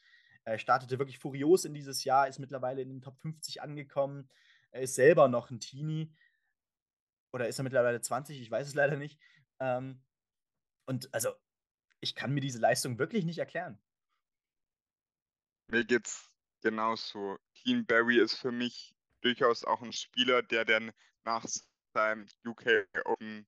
[0.44, 4.28] Er startete wirklich furios in dieses Jahr, ist mittlerweile in den Top 50 angekommen.
[4.70, 6.14] Er ist selber noch ein Teenie.
[7.32, 8.40] Oder ist er mittlerweile 20?
[8.40, 9.18] Ich weiß es leider nicht.
[9.60, 10.02] Ähm,
[10.86, 11.30] und also,
[12.00, 13.78] ich kann mir diese Leistung wirklich nicht erklären.
[15.68, 16.33] Mir geht's
[16.64, 17.38] genauso.
[17.54, 20.92] Keen Barry ist für mich durchaus auch ein Spieler, der dann
[21.24, 21.44] nach
[21.92, 23.46] seinem UK Open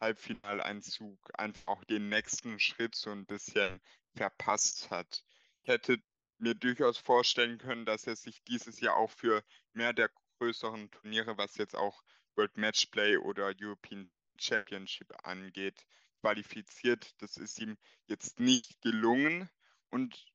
[0.00, 3.80] Halbfinaleinzug einfach auch den nächsten Schritt so ein bisschen
[4.14, 5.24] verpasst hat.
[5.62, 5.98] Ich hätte
[6.38, 11.36] mir durchaus vorstellen können, dass er sich dieses Jahr auch für mehr der größeren Turniere,
[11.36, 12.02] was jetzt auch
[12.36, 15.84] World Matchplay oder European Championship angeht,
[16.20, 17.12] qualifiziert.
[17.20, 19.48] Das ist ihm jetzt nicht gelungen
[19.90, 20.31] und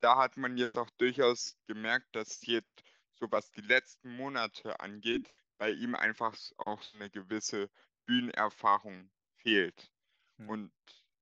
[0.00, 2.82] da hat man jetzt auch durchaus gemerkt, dass jetzt,
[3.14, 7.68] so was die letzten Monate angeht, bei ihm einfach auch so eine gewisse
[8.06, 9.90] Bühnenerfahrung fehlt.
[10.36, 10.48] Mhm.
[10.48, 10.72] Und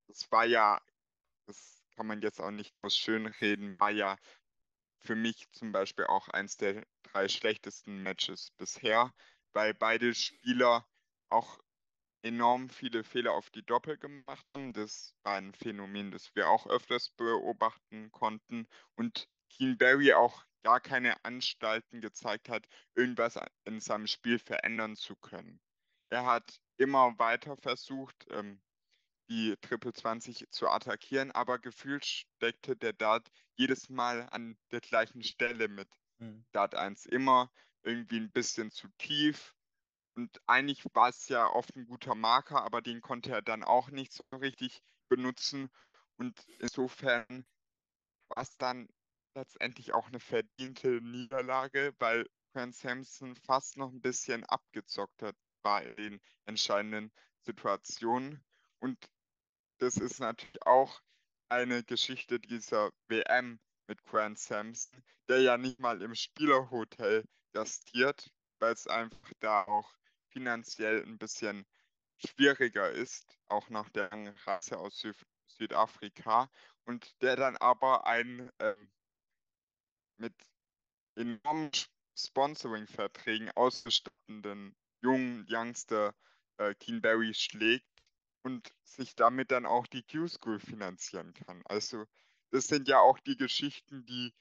[0.08, 0.80] es war ja,
[1.46, 4.16] das kann man jetzt auch nicht aus schönreden, war ja
[4.98, 9.14] für mich zum Beispiel auch eins der drei schlechtesten Matches bisher,
[9.52, 10.86] weil beide Spieler
[11.28, 11.58] auch
[12.22, 14.72] enorm viele Fehler auf die Doppel gemacht haben.
[14.72, 18.66] Das war ein Phänomen, das wir auch öfters beobachten konnten.
[18.96, 25.14] Und Keen Barry auch gar keine Anstalten gezeigt hat, irgendwas in seinem Spiel verändern zu
[25.16, 25.61] können.
[26.11, 28.61] Er hat immer weiter versucht, ähm,
[29.29, 35.22] die Triple 20 zu attackieren, aber gefühlt steckte der Dart jedes Mal an der gleichen
[35.22, 36.44] Stelle mit mhm.
[36.52, 37.07] Dart 1.
[37.07, 37.50] Immer
[37.83, 39.55] irgendwie ein bisschen zu tief
[40.16, 43.90] Und eigentlich war es ja oft ein guter Marker, aber den konnte er dann auch
[43.90, 45.70] nicht so richtig benutzen.
[46.16, 47.46] Und insofern
[48.29, 48.88] war es dann
[49.35, 55.85] letztendlich auch eine verdiente Niederlage, weil Grant Sampson fast noch ein bisschen abgezockt hat bei
[55.94, 58.42] den entscheidenden Situationen.
[58.81, 58.98] Und
[59.79, 61.02] das ist natürlich auch
[61.50, 68.72] eine Geschichte dieser WM mit Grant Sampson, der ja nicht mal im Spielerhotel gastiert, weil
[68.72, 69.94] es einfach da auch
[70.37, 71.64] finanziell ein bisschen
[72.18, 74.11] schwieriger ist, auch nach der
[74.44, 76.51] Reise aus Süd Südafrika
[76.85, 78.90] und der dann aber einen ähm,
[80.18, 80.35] mit
[81.14, 81.70] enormen
[82.14, 86.14] Sponsoring-Verträgen ausgestatteten jungen Youngster
[86.59, 87.88] äh, Keen Barry schlägt
[88.42, 91.62] und sich damit dann auch die Q-School finanzieren kann.
[91.64, 92.05] Also
[92.51, 94.35] das sind ja auch die Geschichten, die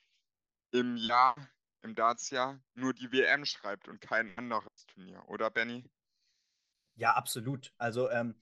[0.72, 1.36] im Jahr,
[1.86, 5.90] im Dartsjahr nur die WM schreibt und kein anderes Turnier, oder Benny?
[6.96, 7.72] Ja, absolut.
[7.78, 8.36] Also ähm,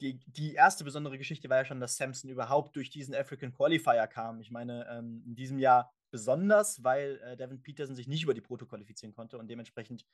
[0.00, 4.06] die, die erste besondere Geschichte war ja schon, dass Samson überhaupt durch diesen African Qualifier
[4.06, 4.40] kam.
[4.40, 8.40] Ich meine, ähm, in diesem Jahr besonders, weil äh, Devin Peterson sich nicht über die
[8.40, 10.04] Proto qualifizieren konnte und dementsprechend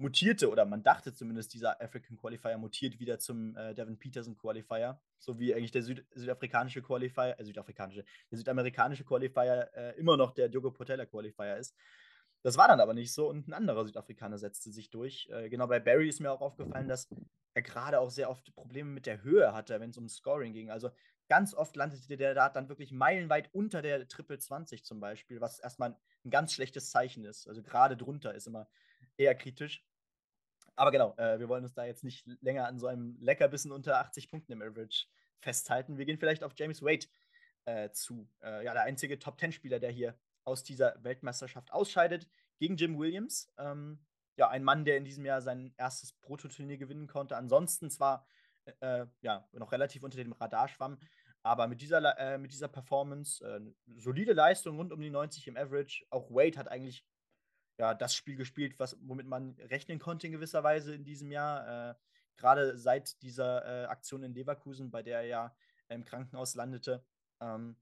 [0.00, 5.00] mutierte, oder man dachte zumindest, dieser African Qualifier mutiert wieder zum äh, Devin Peterson Qualifier,
[5.18, 10.32] so wie eigentlich der Süd südafrikanische Qualifier, äh, südafrikanische, der südamerikanische Qualifier äh, immer noch
[10.32, 11.76] der Diogo Portela Qualifier ist.
[12.42, 15.28] Das war dann aber nicht so und ein anderer Südafrikaner setzte sich durch.
[15.30, 17.08] Äh, genau bei Barry ist mir auch aufgefallen, dass
[17.52, 20.70] er gerade auch sehr oft Probleme mit der Höhe hatte, wenn es um Scoring ging.
[20.70, 20.90] Also
[21.28, 25.58] ganz oft landete der da dann wirklich meilenweit unter der Triple 20 zum Beispiel, was
[25.58, 27.46] erstmal ein ganz schlechtes Zeichen ist.
[27.46, 28.66] Also gerade drunter ist immer
[29.18, 29.84] eher kritisch.
[30.76, 33.98] Aber genau, äh, wir wollen uns da jetzt nicht länger an so einem Leckerbissen unter
[33.98, 35.06] 80 Punkten im Average
[35.40, 35.98] festhalten.
[35.98, 37.06] Wir gehen vielleicht auf James Wade
[37.64, 38.28] äh, zu.
[38.42, 42.28] Äh, ja, der einzige Top-10-Spieler, der hier aus dieser Weltmeisterschaft ausscheidet,
[42.58, 43.52] gegen Jim Williams.
[43.58, 43.98] Ähm,
[44.36, 47.36] ja, ein Mann, der in diesem Jahr sein erstes Prototurnier gewinnen konnte.
[47.36, 48.26] Ansonsten zwar
[48.80, 50.98] äh, ja, noch relativ unter dem Radar schwamm,
[51.42, 53.60] aber mit dieser, äh, mit dieser Performance, äh,
[53.96, 56.04] solide Leistung rund um die 90 im Average.
[56.10, 57.04] Auch Wade hat eigentlich
[57.80, 61.92] ja, das Spiel gespielt, was, womit man rechnen konnte in gewisser Weise in diesem Jahr.
[61.92, 61.94] Äh,
[62.36, 65.56] Gerade seit dieser äh, Aktion in Leverkusen, bei der er ja
[65.88, 67.02] im Krankenhaus landete.
[67.40, 67.76] Ähm,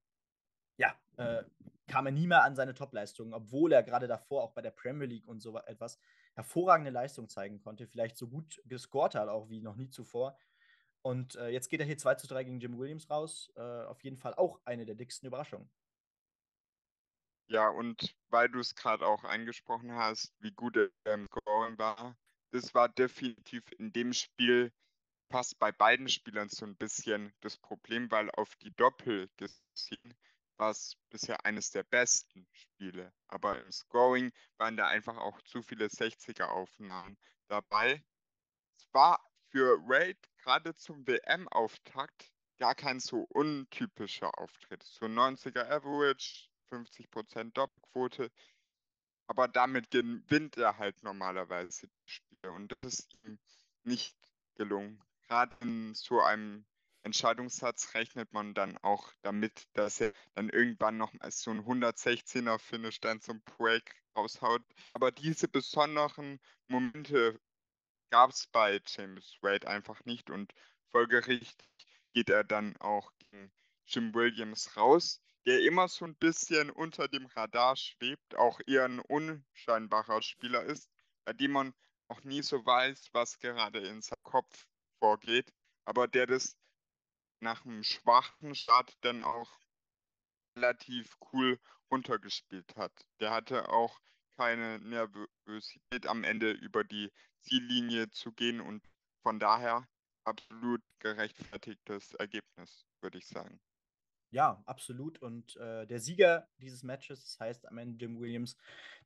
[0.76, 1.42] ja, äh,
[1.88, 5.08] kam er nie mehr an seine Topleistungen, obwohl er gerade davor auch bei der Premier
[5.08, 5.98] League und so etwas
[6.34, 7.88] hervorragende Leistung zeigen konnte.
[7.88, 10.38] Vielleicht so gut gescored hat, auch wie noch nie zuvor.
[11.02, 13.52] Und äh, jetzt geht er hier 2 zu 3 gegen Jim Williams raus.
[13.56, 15.68] Äh, auf jeden Fall auch eine der dicksten Überraschungen.
[17.50, 22.14] Ja, und weil du es gerade auch angesprochen hast, wie gut er im Scoring war,
[22.50, 24.70] das war definitiv in dem Spiel
[25.30, 30.14] fast bei beiden Spielern so ein bisschen das Problem, weil auf die Doppel gesehen
[30.58, 33.12] war es bisher eines der besten Spiele.
[33.28, 37.16] Aber im Scoring waren da einfach auch zu viele 60er-Aufnahmen
[37.48, 38.04] dabei.
[38.76, 44.82] Es war für Raid gerade zum WM-Auftakt gar kein so untypischer Auftritt.
[44.82, 48.30] So 90er Average, 50% Doppelquote.
[49.26, 52.52] Aber damit gewinnt er halt normalerweise die Spiele.
[52.52, 53.38] Und das ist ihm
[53.84, 54.16] nicht
[54.54, 55.02] gelungen.
[55.28, 56.64] Gerade in so einem
[57.02, 62.58] Entscheidungssatz rechnet man dann auch damit, dass er dann irgendwann noch mal so ein 116er
[62.58, 64.62] Finish dann zum Break raushaut.
[64.94, 67.40] Aber diese besonderen Momente
[68.10, 70.52] gab es bei James Wade einfach nicht und
[70.90, 71.68] folgerichtig
[72.12, 73.52] geht er dann auch gegen
[73.86, 79.00] Jim Williams raus, der immer so ein bisschen unter dem Radar schwebt, auch eher ein
[79.00, 80.90] unscheinbarer Spieler ist,
[81.24, 81.74] bei dem man
[82.08, 85.50] auch nie so weiß, was gerade in seinem Kopf vorgeht,
[85.86, 86.58] aber der das
[87.40, 89.58] nach einem schwachen Start dann auch
[90.54, 91.58] relativ cool
[91.90, 92.92] runtergespielt hat.
[93.18, 93.98] Der hatte auch
[94.36, 98.86] keine Nervosität am Ende über die Ziellinie zu gehen und
[99.22, 99.88] von daher
[100.24, 103.58] absolut gerechtfertigtes Ergebnis, würde ich sagen.
[104.30, 105.20] Ja, absolut.
[105.22, 108.56] Und äh, der Sieger dieses Matches, das heißt am Ende Jim Williams,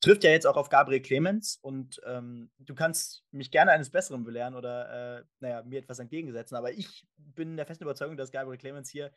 [0.01, 1.57] trifft ja jetzt auch auf Gabriel Clemens.
[1.63, 6.57] Und ähm, du kannst mich gerne eines Besseren belehren oder, äh, naja, mir etwas entgegensetzen.
[6.57, 9.13] Aber ich bin der festen Überzeugung, dass Gabriel Clemens hier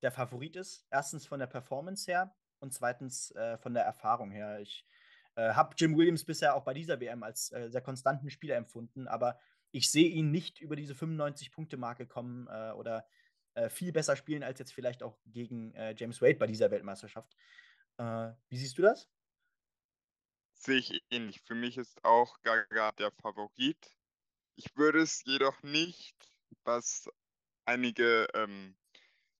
[0.00, 0.86] der Favorit ist.
[0.90, 4.60] Erstens von der Performance her und zweitens äh, von der Erfahrung her.
[4.60, 4.86] Ich
[5.34, 9.06] äh, habe Jim Williams bisher auch bei dieser WM als äh, sehr konstanten Spieler empfunden,
[9.08, 9.38] aber
[9.70, 13.06] ich sehe ihn nicht über diese 95-Punkte-Marke kommen äh, oder
[13.54, 17.36] äh, viel besser spielen als jetzt vielleicht auch gegen äh, James Wade bei dieser Weltmeisterschaft.
[17.98, 19.08] Äh, wie siehst du das?
[20.54, 21.40] Sehe ich ähnlich.
[21.42, 23.96] Für mich ist auch Gaga der Favorit.
[24.56, 26.16] Ich würde es jedoch nicht,
[26.64, 27.10] was
[27.64, 28.76] einige ähm,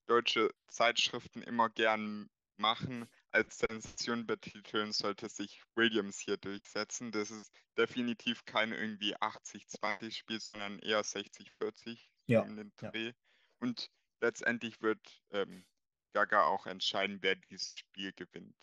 [0.07, 7.13] deutsche Zeitschriften immer gern machen, als Sensation betiteln, sollte sich Williams hier durchsetzen.
[7.13, 12.43] Das ist definitiv kein irgendwie 80-20-Spiel, sondern eher 60-40 ja.
[12.43, 13.07] in den Dreh.
[13.07, 13.13] Ja.
[13.61, 13.91] Und
[14.23, 15.67] letztendlich wird ähm,
[16.15, 18.57] Gaga auch entscheiden, wer dieses Spiel gewinnt.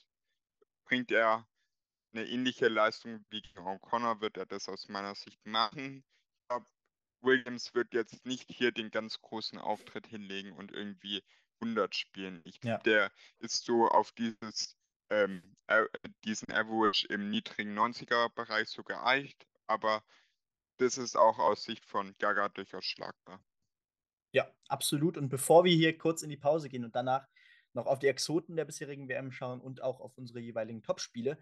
[0.85, 1.47] Bringt er
[2.13, 6.03] eine ähnliche Leistung wie gegen O'Connor, wird er das aus meiner Sicht machen.
[6.41, 6.65] Ich glaube,
[7.21, 11.23] Williams wird jetzt nicht hier den ganz großen Auftritt hinlegen und irgendwie
[11.61, 12.41] 100 spielen.
[12.45, 12.77] Ich ja.
[12.79, 14.77] der ist so auf dieses,
[15.09, 15.55] ähm,
[16.23, 20.03] diesen Average im niedrigen 90er-Bereich so geeicht, aber
[20.77, 23.43] das ist auch aus Sicht von Gaga durchaus schlagbar.
[24.31, 25.17] Ja, absolut.
[25.17, 27.27] Und bevor wir hier kurz in die Pause gehen und danach
[27.73, 31.37] noch auf die Exoten der bisherigen WM schauen und auch auf unsere jeweiligen Topspiele,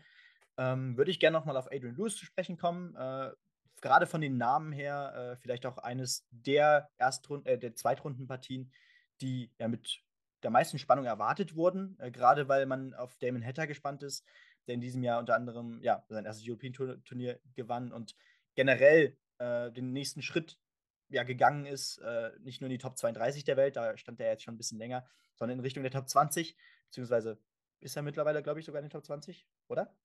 [0.58, 2.95] ähm, würde ich gerne nochmal auf Adrian Lewis zu sprechen kommen.
[2.95, 3.32] Äh,
[3.82, 8.71] gerade von den Namen her, äh, vielleicht auch eines der Erstrund äh, der Zweitrundenpartien,
[9.21, 10.02] die ja mit
[10.43, 14.26] der meisten Spannung erwartet wurden, äh, gerade weil man auf Damon Hatter gespannt ist,
[14.67, 16.73] der in diesem Jahr unter anderem ja, sein erstes European
[17.04, 18.15] Turnier gewann und
[18.56, 20.58] generell äh, den nächsten Schritt
[21.10, 24.32] ja, gegangen ist, äh, nicht nur in die Top 32 der Welt, da stand er
[24.32, 27.39] jetzt schon ein bisschen länger, sondern in Richtung der Top 20, beziehungsweise
[27.80, 29.96] ist er mittlerweile, glaube ich, sogar in den Top 20, oder?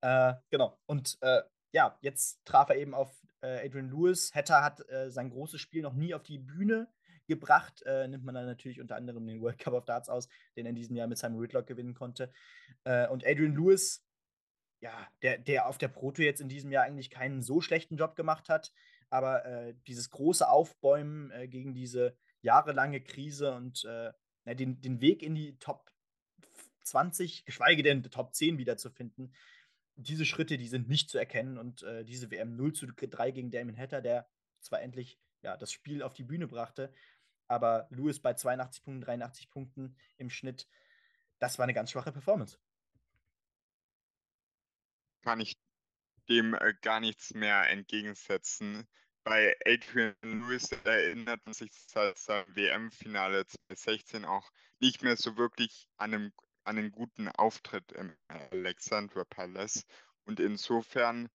[0.00, 0.78] Äh, genau.
[0.86, 4.34] Und äh, ja, jetzt traf er eben auf äh, Adrian Lewis.
[4.34, 6.88] Hatter hat äh, sein großes Spiel noch nie auf die Bühne
[7.26, 7.82] gebracht.
[7.82, 10.70] Äh, nimmt man dann natürlich unter anderem den World Cup of Darts aus, den er
[10.70, 12.32] in diesem Jahr mit Simon Whitlock gewinnen konnte.
[12.84, 14.02] Und Adrian Lewis,
[14.80, 18.16] ja, der, der auf der Proto jetzt in diesem Jahr eigentlich keinen so schlechten Job
[18.16, 18.72] gemacht hat,
[19.10, 24.12] aber äh, dieses große Aufbäumen äh, gegen diese jahrelange Krise und äh,
[24.54, 25.90] den, den Weg in die Top
[26.84, 29.34] 20, geschweige denn Top 10 wiederzufinden,
[29.96, 33.50] diese Schritte, die sind nicht zu erkennen und äh, diese WM 0 zu 3 gegen
[33.50, 34.28] Damon Hatter, der
[34.60, 36.92] zwar endlich ja, das Spiel auf die Bühne brachte,
[37.46, 40.68] aber Lewis bei 82 Punkten, 83 Punkten im Schnitt,
[41.38, 42.58] das war eine ganz schwache Performance.
[45.22, 45.56] Kann ich
[46.28, 48.86] dem äh, gar nichts mehr entgegensetzen.
[49.24, 55.88] Bei Adrian Lewis erinnert man sich seit seinem WM-Finale 2016 auch nicht mehr so wirklich
[55.96, 56.32] an, einem,
[56.64, 59.84] an einen guten Auftritt im Alexandra Palace.
[60.24, 61.28] Und insofern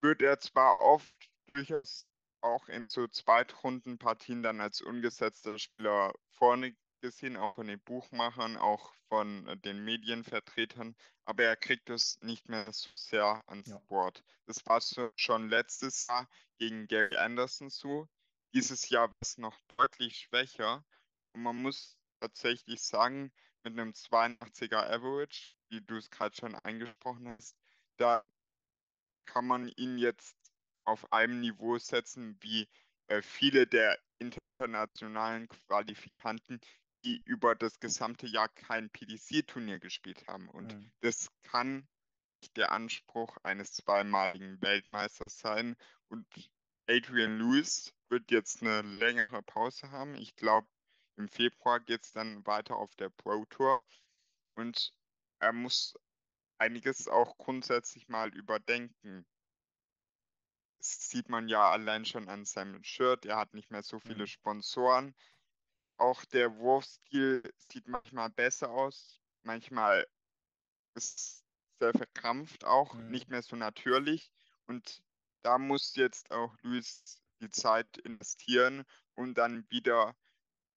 [0.00, 1.14] wird er zwar oft
[1.52, 2.06] durchaus
[2.40, 8.94] auch in so Zweitrundenpartien dann als ungesetzter Spieler vorne gesehen, auch von den Buchmachern, auch
[9.08, 13.78] von äh, den Medienvertretern, aber er kriegt es nicht mehr so sehr ans ja.
[13.88, 14.22] Board.
[14.46, 14.80] Das war
[15.16, 16.28] schon letztes Jahr
[16.58, 18.08] gegen Gary Anderson so.
[18.54, 20.84] Dieses Jahr war es noch deutlich schwächer
[21.32, 23.32] und man muss tatsächlich sagen,
[23.62, 27.56] mit einem 82er Average, wie du es gerade schon angesprochen hast,
[27.96, 28.24] da
[29.26, 30.36] kann man ihn jetzt
[30.84, 32.68] auf einem Niveau setzen wie
[33.08, 36.60] äh, viele der internationalen Qualifikanten,
[37.06, 40.48] die über das gesamte Jahr kein PDC-Turnier gespielt haben.
[40.48, 40.90] Und mhm.
[41.00, 41.88] das kann
[42.56, 45.76] der Anspruch eines zweimaligen Weltmeisters sein.
[46.08, 46.26] Und
[46.88, 50.16] Adrian Lewis wird jetzt eine längere Pause haben.
[50.16, 50.66] Ich glaube,
[51.16, 53.82] im Februar geht es dann weiter auf der Pro Tour.
[54.56, 54.92] Und
[55.38, 55.94] er muss
[56.58, 59.24] einiges auch grundsätzlich mal überdenken
[60.78, 63.26] sieht man ja allein schon an seinem Shirt.
[63.26, 64.28] Er hat nicht mehr so viele mhm.
[64.28, 65.14] Sponsoren.
[65.96, 69.20] Auch der Wurfstil sieht manchmal besser aus.
[69.42, 70.06] Manchmal
[70.94, 71.44] ist
[71.78, 73.10] sehr verkrampft auch, mhm.
[73.10, 74.30] nicht mehr so natürlich.
[74.66, 75.02] Und
[75.42, 80.16] da muss jetzt auch Luis die Zeit investieren, um dann wieder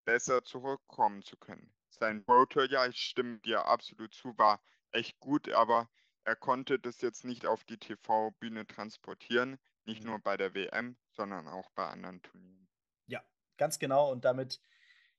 [0.04, 1.72] besser zurückkommen zu können.
[1.88, 5.90] Sein Rotor, ja, ich stimme dir absolut zu, war echt gut, aber
[6.24, 9.58] er konnte das jetzt nicht auf die TV-Bühne transportieren.
[9.84, 12.68] Nicht nur bei der WM, sondern auch bei anderen Turnieren.
[13.06, 13.24] Ja,
[13.56, 14.10] ganz genau.
[14.12, 14.60] Und damit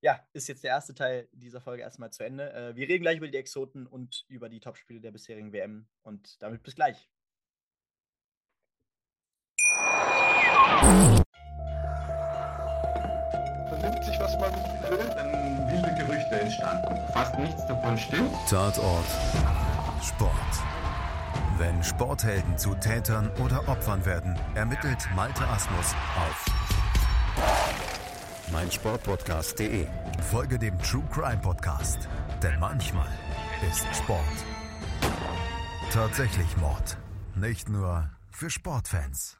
[0.02, 2.52] ja, ist jetzt der erste Teil dieser Folge erstmal zu Ende.
[2.54, 5.88] Äh, wir reden gleich über die Exoten und über die Topspiele der bisherigen WM.
[6.02, 7.10] Und damit bis gleich.
[13.70, 14.52] Vernimmt sich, was man
[14.90, 17.14] will, dann wilde Gerüchte entstanden.
[17.14, 18.34] Fast nichts davon stimmt.
[18.50, 19.06] Tatort.
[20.04, 20.32] Sport.
[21.60, 27.71] Wenn Sporthelden zu Tätern oder Opfern werden, ermittelt Malte Asmus auf
[28.52, 29.88] meinsportpodcast.de.
[30.30, 32.08] Folge dem True Crime Podcast,
[32.44, 33.10] denn manchmal
[33.70, 34.46] ist Sport
[35.92, 36.98] tatsächlich Mord.
[37.36, 39.38] Nicht nur für Sportfans.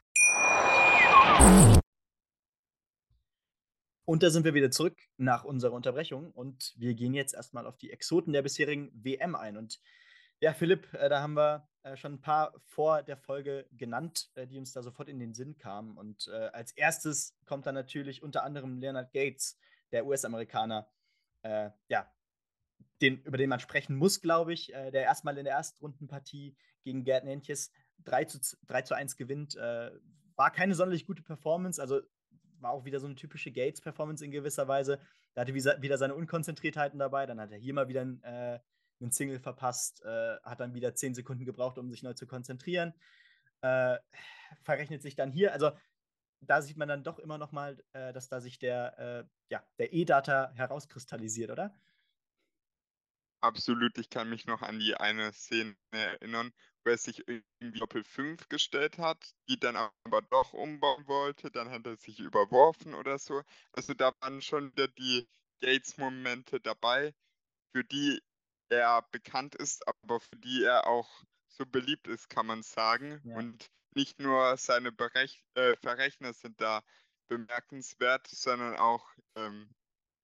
[4.04, 7.78] Und da sind wir wieder zurück nach unserer Unterbrechung und wir gehen jetzt erstmal auf
[7.78, 9.56] die Exoten der bisherigen WM ein.
[9.56, 9.80] Und
[10.40, 14.46] ja, Philipp, äh, da haben wir äh, schon ein paar vor der Folge genannt, äh,
[14.46, 15.96] die uns da sofort in den Sinn kamen.
[15.96, 19.58] Und äh, als erstes kommt dann natürlich unter anderem Leonard Gates,
[19.90, 20.88] der US-Amerikaner,
[21.42, 22.10] äh, ja,
[23.00, 27.02] den, über den man sprechen muss, glaube ich, äh, der erstmal in der Erstrundenpartie gegen
[27.02, 27.72] Gerd Nentjes
[28.04, 29.54] 3 zu, 3 zu 1 gewinnt.
[29.54, 32.00] War keine sonderlich gute Performance, also
[32.58, 34.98] war auch wieder so eine typische Gates-Performance in gewisser Weise.
[35.34, 38.58] Da hatte wieder seine Unkonzentriertheiten dabei, dann hat er hier mal wieder ein, äh,
[39.02, 42.94] einen Single verpasst, äh, hat dann wieder 10 Sekunden gebraucht, um sich neu zu konzentrieren.
[43.62, 43.98] Äh,
[44.62, 45.72] verrechnet sich dann hier, also
[46.40, 49.64] da sieht man dann doch immer noch mal, äh, dass da sich der, äh, ja,
[49.78, 51.74] der E-Data herauskristallisiert, oder?
[53.40, 56.52] Absolut, ich kann mich noch an die eine Szene erinnern,
[56.84, 61.70] wo er sich irgendwie Doppel 5 gestellt hat, die dann aber doch umbauen wollte, dann
[61.70, 63.42] hat er sich überworfen oder so.
[63.72, 65.28] Also da waren schon wieder die
[65.60, 67.14] Gates-Momente dabei,
[67.72, 68.20] für die
[68.72, 71.08] er bekannt ist, aber für die er auch
[71.48, 73.20] so beliebt ist, kann man sagen.
[73.24, 73.36] Ja.
[73.36, 76.82] Und nicht nur seine Berech äh, Verrechner sind da
[77.28, 79.06] bemerkenswert, sondern auch
[79.36, 79.68] ähm,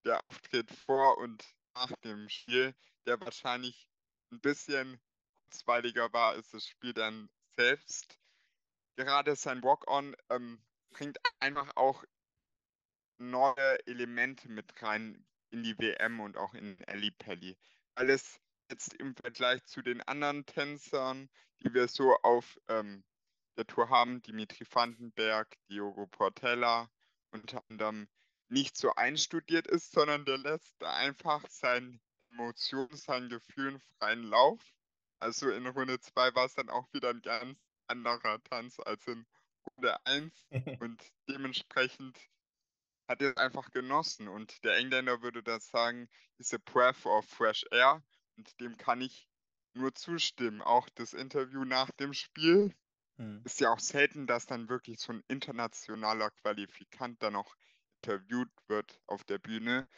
[0.05, 1.45] der Auftritt vor und
[1.75, 2.75] nach dem Spiel
[3.07, 3.89] der wahrscheinlich
[4.31, 5.01] ein bisschen
[5.45, 8.19] kurzweiliger war als das Spiel dann selbst.
[8.97, 12.05] Gerade sein Walk-On ähm, bringt einfach auch
[13.19, 17.57] neue Elemente mit rein in die WM und auch in Ellie Pelli.
[17.99, 18.41] Weil es
[18.71, 21.29] jetzt im Vergleich zu den anderen Tänzern,
[21.61, 23.03] die wir so auf ähm,
[23.57, 26.89] der Tour haben, Dimitri Vandenberg, Diogo Portella,
[27.33, 28.07] unter anderem
[28.49, 34.61] nicht so einstudiert ist, sondern der lässt einfach sein Emotionen, seinen Gefühlen freien Lauf.
[35.19, 39.27] Also in Runde 2 war es dann auch wieder ein ganz anderer Tanz als in
[39.67, 40.33] Runde 1
[40.81, 42.17] und dementsprechend
[43.09, 47.25] hat er es einfach genossen und der Engländer würde das sagen, ist a breath of
[47.27, 48.03] fresh air
[48.37, 49.29] und dem kann ich
[49.75, 50.61] nur zustimmen.
[50.61, 52.75] Auch das Interview nach dem Spiel
[53.17, 53.43] hm.
[53.45, 57.57] ist ja auch selten, dass dann wirklich so ein internationaler Qualifikant dann noch
[58.03, 59.89] interviewt wird auf der Bühne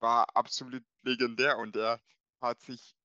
[0.00, 2.00] war absolut legendär und er
[2.40, 2.96] hat sich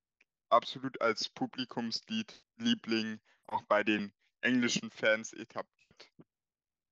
[0.49, 6.13] absolut als Publikumsliebling auch bei den englischen Fans etabliert.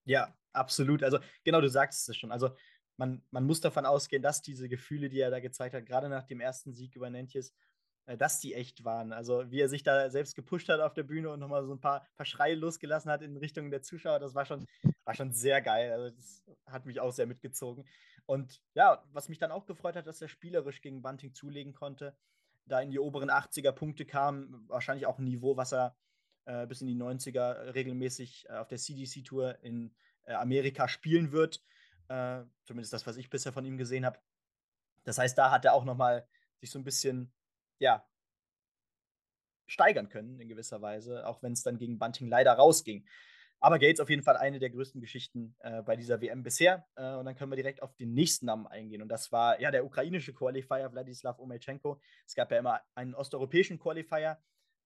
[0.05, 1.03] Ja, absolut.
[1.03, 2.31] Also genau, du sagst es schon.
[2.31, 2.51] Also
[2.97, 6.23] man, man muss davon ausgehen, dass diese Gefühle, die er da gezeigt hat, gerade nach
[6.23, 7.53] dem ersten Sieg über Nentjes,
[8.05, 9.13] äh, dass die echt waren.
[9.13, 11.79] Also wie er sich da selbst gepusht hat auf der Bühne und nochmal so ein
[11.79, 14.65] paar, paar Schreie losgelassen hat in Richtung der Zuschauer, das war schon,
[15.05, 15.91] war schon sehr geil.
[15.91, 17.85] Also das hat mich auch sehr mitgezogen.
[18.25, 22.15] Und ja, was mich dann auch gefreut hat, dass er spielerisch gegen Bunting zulegen konnte,
[22.65, 25.95] da in die oberen 80er Punkte kam, wahrscheinlich auch ein Niveau, was er
[26.45, 29.93] äh, bis in die 90er regelmäßig äh, auf der CDC-Tour in
[30.32, 31.61] Amerika spielen wird.
[32.07, 34.19] Äh, zumindest das, was ich bisher von ihm gesehen habe.
[35.03, 36.28] Das heißt, da hat er auch nochmal
[36.59, 37.34] sich so ein bisschen
[37.80, 38.07] ja,
[39.67, 43.05] steigern können in gewisser Weise, auch wenn es dann gegen Bunting leider rausging.
[43.59, 46.86] Aber Gates auf jeden Fall eine der größten Geschichten äh, bei dieser WM bisher.
[46.95, 49.01] Äh, und dann können wir direkt auf den nächsten Namen eingehen.
[49.01, 52.01] Und das war ja der ukrainische Qualifier Wladislav Omelchenko.
[52.28, 54.38] Es gab ja immer einen osteuropäischen Qualifier.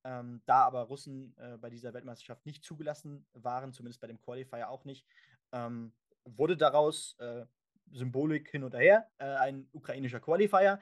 [0.07, 4.69] Ähm, da aber Russen äh, bei dieser Weltmeisterschaft nicht zugelassen waren, zumindest bei dem Qualifier
[4.69, 5.05] auch nicht,
[5.51, 5.91] ähm,
[6.23, 7.45] wurde daraus äh,
[7.91, 10.79] Symbolik hin und her, äh, ein ukrainischer Qualifier.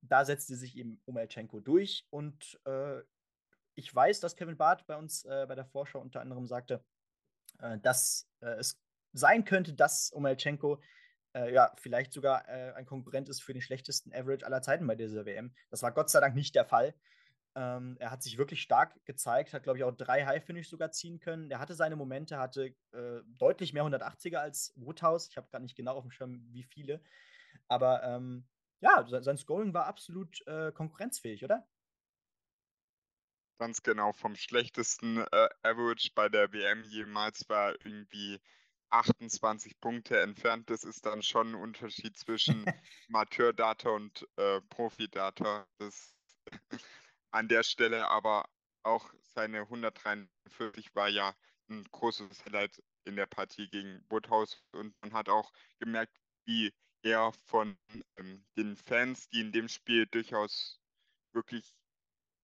[0.00, 3.02] Da setzte sich eben Omelchenko durch und äh,
[3.74, 6.82] ich weiß, dass Kevin Barth bei uns äh, bei der Vorschau unter anderem sagte,
[7.58, 8.80] äh, dass es
[9.12, 10.80] sein könnte, dass Omelchenko
[11.34, 15.54] ja vielleicht sogar ein Konkurrent ist für den schlechtesten Average aller Zeiten bei dieser WM.
[15.70, 16.92] Das war Gott sei Dank nicht der Fall.
[17.54, 21.20] Ähm, er hat sich wirklich stark gezeigt, hat, glaube ich, auch drei High-Finish sogar ziehen
[21.20, 21.50] können.
[21.50, 25.28] Er hatte seine Momente, hatte äh, deutlich mehr 180er als Woodhouse.
[25.28, 27.02] Ich habe gar nicht genau auf dem Schirm, wie viele.
[27.68, 28.46] Aber ähm,
[28.80, 31.66] ja, sein Scoring war absolut äh, konkurrenzfähig, oder?
[33.58, 34.12] Ganz genau.
[34.12, 38.40] Vom schlechtesten äh, Average bei der WM jemals war irgendwie
[38.90, 40.68] 28 Punkte entfernt.
[40.68, 42.64] Das ist dann schon ein Unterschied zwischen
[43.08, 45.66] Amateurdata und äh, Profidata.
[45.78, 46.14] Das
[47.32, 48.48] an der Stelle aber
[48.82, 51.34] auch seine 143 war ja
[51.68, 56.72] ein großes Highlight in der Partie gegen Woodhouse und man hat auch gemerkt, wie
[57.02, 57.76] er von
[58.16, 60.80] ähm, den Fans, die in dem Spiel durchaus
[61.32, 61.76] wirklich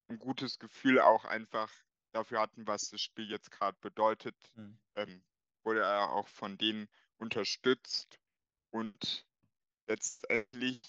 [0.09, 1.71] ein gutes Gefühl auch einfach
[2.13, 4.79] dafür hatten, was das Spiel jetzt gerade bedeutet, mhm.
[4.97, 5.25] ähm,
[5.65, 8.19] wurde er auch von denen unterstützt
[8.71, 9.27] und
[9.87, 10.81] letztendlich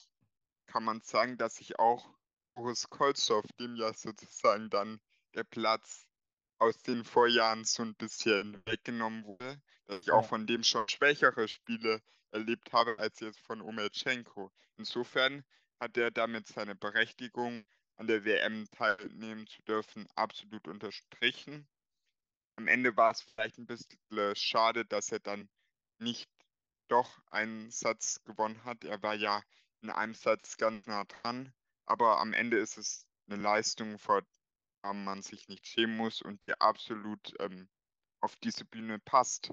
[0.68, 2.19] kann man sagen, dass sich auch
[2.60, 5.00] Boris Kolzow, dem ja sozusagen dann
[5.34, 6.06] der Platz
[6.58, 11.48] aus den Vorjahren so ein bisschen weggenommen wurde, dass ich auch von dem schon schwächere
[11.48, 12.02] Spiele
[12.32, 14.52] erlebt habe als jetzt von Omelchenko.
[14.76, 15.46] Insofern
[15.80, 21.66] hat er damit seine Berechtigung, an der WM teilnehmen zu dürfen, absolut unterstrichen.
[22.58, 25.48] Am Ende war es vielleicht ein bisschen schade, dass er dann
[25.98, 26.30] nicht
[26.90, 28.84] doch einen Satz gewonnen hat.
[28.84, 29.42] Er war ja
[29.82, 31.54] in einem Satz ganz nah dran
[31.90, 34.22] aber am Ende ist es eine Leistung, vor
[34.84, 37.68] der man sich nicht schämen muss und die absolut ähm,
[38.22, 39.52] auf diese Bühne passt.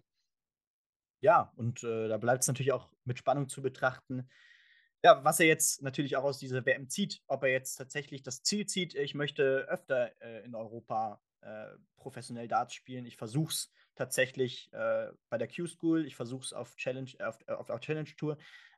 [1.20, 4.28] Ja, und äh, da bleibt es natürlich auch mit Spannung zu betrachten,
[5.02, 8.42] ja, was er jetzt natürlich auch aus dieser WM zieht, ob er jetzt tatsächlich das
[8.42, 11.66] Ziel zieht, ich möchte öfter äh, in Europa äh,
[11.96, 13.06] professionell Darts spielen.
[13.06, 17.70] Ich versuche es tatsächlich äh, bei der Q-School, ich versuche es auf Challenge, auf, auf,
[17.70, 18.36] auf Challenge Tour.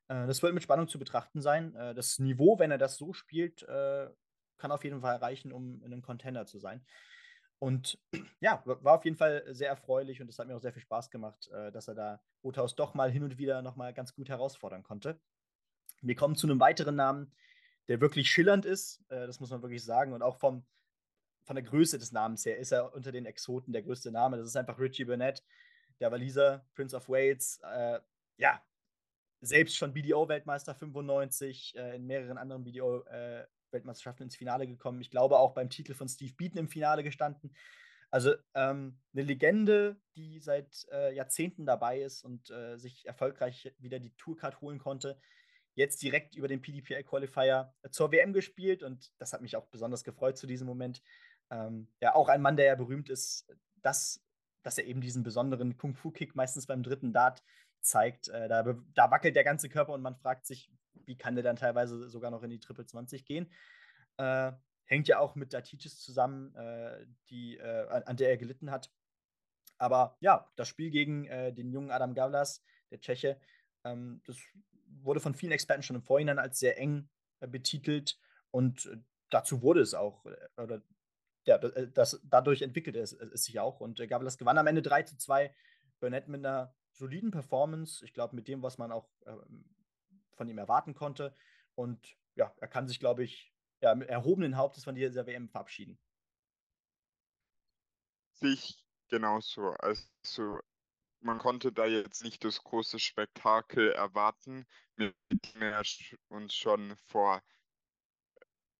[0.08, 1.74] Äh, das wird mit Spannung zu betrachten sein.
[1.76, 4.08] Äh, das Niveau, wenn er das so spielt, äh,
[4.56, 6.84] kann auf jeden Fall reichen, um in einem Contender zu sein.
[7.60, 7.98] Und
[8.40, 11.10] ja, war auf jeden Fall sehr erfreulich und es hat mir auch sehr viel Spaß
[11.10, 15.20] gemacht, dass er da Rothaus doch mal hin und wieder nochmal ganz gut herausfordern konnte.
[16.02, 17.32] Wir kommen zu einem weiteren Namen,
[17.88, 20.12] der wirklich schillernd ist, das muss man wirklich sagen.
[20.12, 20.64] Und auch vom,
[21.44, 24.36] von der Größe des Namens her ist er unter den Exoten der größte Name.
[24.36, 25.44] Das ist einfach Richie Burnett,
[25.98, 27.60] der Waliser, Prince of Wales.
[28.36, 28.62] Ja,
[29.40, 35.00] selbst schon BDO-Weltmeister 95, äh, in mehreren anderen BDO-Weltmeisterschaften ins Finale gekommen.
[35.00, 37.54] Ich glaube auch beim Titel von Steve Beaton im Finale gestanden.
[38.10, 43.98] Also ähm, eine Legende, die seit äh, Jahrzehnten dabei ist und äh, sich erfolgreich wieder
[43.98, 45.18] die Tourcard holen konnte
[45.78, 50.36] jetzt direkt über den PDPA-Qualifier zur WM gespielt und das hat mich auch besonders gefreut
[50.36, 51.00] zu diesem Moment.
[51.50, 54.20] Ähm, ja, auch ein Mann, der ja berühmt ist, dass,
[54.64, 57.44] dass er eben diesen besonderen Kung-Fu-Kick meistens beim dritten Dart
[57.80, 58.28] zeigt.
[58.28, 60.70] Äh, da, da, wackelt der ganze Körper und man fragt sich,
[61.04, 63.50] wie kann der dann teilweise sogar noch in die Triple 20 gehen.
[64.16, 64.52] Äh,
[64.84, 68.90] hängt ja auch mit Datitis zusammen, äh, die, äh, an, der er gelitten hat.
[69.78, 73.40] Aber ja, das Spiel gegen äh, den jungen Adam Gavlas, der Tscheche,
[73.84, 74.36] ähm, das
[75.02, 77.08] wurde von vielen Experten schon im Vorhinein als sehr eng
[77.40, 78.18] betitelt
[78.50, 78.90] und
[79.30, 80.24] dazu wurde es auch.
[80.56, 80.82] Oder
[81.48, 83.80] ja, das, dadurch entwickelte es, es sich auch.
[83.80, 85.54] Und äh, Gabelas gewann am Ende 3 zu 2.
[85.98, 88.04] Burnett mit einer soliden Performance.
[88.04, 89.64] Ich glaube, mit dem, was man auch ähm,
[90.32, 91.34] von ihm erwarten konnte.
[91.74, 95.98] Und ja, er kann sich, glaube ich, ja, mit erhobenen Hauptes von dieser WM verabschieden.
[98.34, 99.70] Sich genauso.
[99.78, 100.60] Also
[101.20, 105.82] man konnte da jetzt nicht das große Spektakel erwarten, mit dem er
[106.28, 107.42] uns schon vor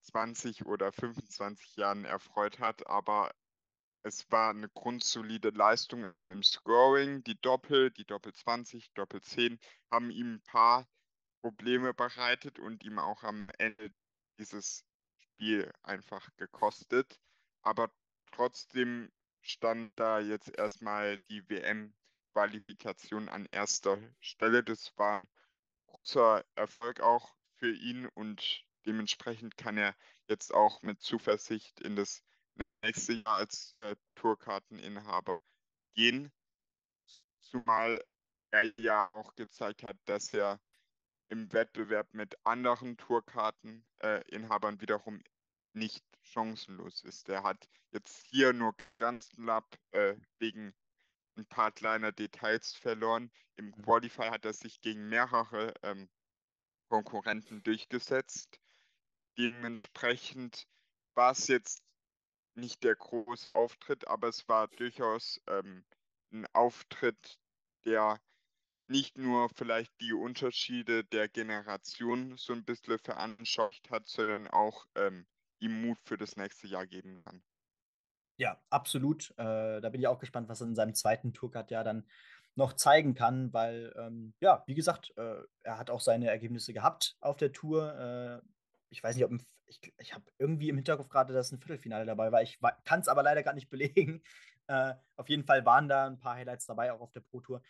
[0.02, 3.32] 20 oder 25 Jahren erfreut hat, aber
[4.02, 7.22] es war eine grundsolide Leistung im Scoring.
[7.24, 9.58] Die Doppel, die Doppel 20, Doppel 10
[9.90, 10.88] haben ihm ein paar
[11.42, 13.92] Probleme bereitet und ihm auch am Ende
[14.38, 14.84] dieses
[15.18, 17.20] Spiel einfach gekostet.
[17.62, 17.90] Aber
[18.32, 21.94] trotzdem stand da jetzt erstmal die WM
[22.32, 24.62] Qualifikation an erster Stelle.
[24.62, 25.28] Das war ein
[25.86, 29.94] großer Erfolg auch für ihn und dementsprechend kann er
[30.28, 32.22] jetzt auch mit Zuversicht in das
[32.82, 35.42] nächste Jahr als äh, Tourkarteninhaber
[35.94, 36.32] gehen.
[37.40, 38.02] Zumal
[38.50, 40.60] er ja auch gezeigt hat, dass er
[41.28, 45.22] im Wettbewerb mit anderen Tourkarteninhabern äh, wiederum
[45.74, 47.28] nicht chancenlos ist.
[47.28, 50.74] Er hat jetzt hier nur ganz knapp äh, wegen
[51.36, 53.30] ein paar kleine Details verloren.
[53.56, 53.82] Im mhm.
[53.82, 56.08] Qualify hat er sich gegen mehrere ähm,
[56.88, 58.58] Konkurrenten durchgesetzt.
[59.36, 60.66] Dementsprechend
[61.14, 61.82] war es jetzt
[62.58, 65.84] nicht der große Auftritt, aber es war durchaus ähm,
[66.32, 67.38] ein Auftritt,
[67.84, 68.20] der
[68.88, 75.26] nicht nur vielleicht die Unterschiede der Generation so ein bisschen veranschaulicht hat, sondern auch ähm,
[75.60, 77.42] ihm Mut für das nächste Jahr geben kann.
[78.38, 79.30] Ja, absolut.
[79.36, 82.06] Äh, da bin ich auch gespannt, was er in seinem zweiten Tourcard ja dann
[82.54, 87.16] noch zeigen kann, weil, ähm, ja, wie gesagt, äh, er hat auch seine Ergebnisse gehabt
[87.20, 87.94] auf der Tour.
[87.98, 88.48] Äh,
[88.90, 92.06] ich weiß nicht, ob im, ich, ich habe irgendwie im Hinterkopf gerade, dass ein Viertelfinale
[92.06, 92.42] dabei war.
[92.42, 94.22] Ich kann es aber leider gar nicht belegen.
[94.66, 97.62] Äh, auf jeden Fall waren da ein paar Highlights dabei, auch auf der Pro Tour.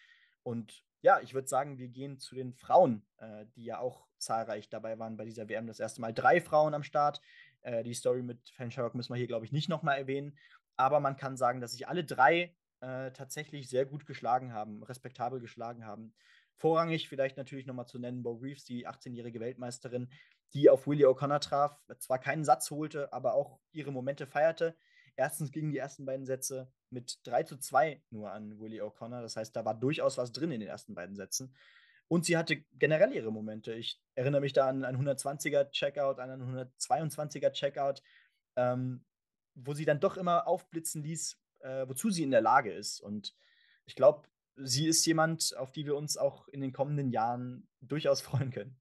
[0.42, 4.68] Und ja, ich würde sagen, wir gehen zu den Frauen, äh, die ja auch zahlreich
[4.68, 5.66] dabei waren bei dieser WM.
[5.66, 7.20] Das erste Mal drei Frauen am Start.
[7.60, 10.36] Äh, die Story mit Fan Sherrock müssen wir hier, glaube ich, nicht nochmal erwähnen.
[10.76, 15.40] Aber man kann sagen, dass sich alle drei äh, tatsächlich sehr gut geschlagen haben, respektabel
[15.40, 16.14] geschlagen haben.
[16.56, 20.10] Vorrangig vielleicht natürlich nochmal zu nennen Bo Reeves, die 18-jährige Weltmeisterin,
[20.54, 24.76] die auf Willie O'Connor traf, zwar keinen Satz holte, aber auch ihre Momente feierte.
[25.16, 29.20] Erstens gingen die ersten beiden Sätze mit 3 zu 2 nur an Willie O'Connor.
[29.20, 31.54] Das heißt, da war durchaus was drin in den ersten beiden Sätzen.
[32.06, 33.74] Und sie hatte generell ihre Momente.
[33.74, 38.02] Ich erinnere mich da an einen 120er Checkout, an einen 122er Checkout.
[38.56, 39.04] Ähm,
[39.64, 43.00] wo sie dann doch immer aufblitzen ließ, äh, wozu sie in der Lage ist.
[43.00, 43.34] Und
[43.86, 48.20] ich glaube, sie ist jemand, auf die wir uns auch in den kommenden Jahren durchaus
[48.22, 48.78] freuen können.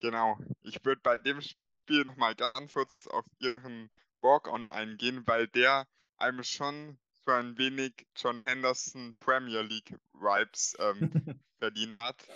[0.00, 0.38] Genau.
[0.62, 3.90] Ich würde bei dem Spiel nochmal ganz kurz auf ihren
[4.20, 5.86] Walk-On eingehen, weil der
[6.18, 11.10] einem schon so ein wenig John Henderson Premier League Vibes ähm,
[11.58, 12.26] verdient hat.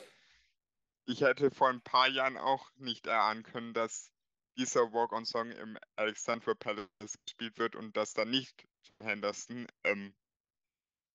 [1.06, 4.10] ich hätte vor ein paar Jahren auch nicht erahnen können, dass
[4.56, 8.66] dieser Walk-on-Song im Alexandra Palace gespielt wird und dass da nicht
[8.98, 10.14] Henderson ähm,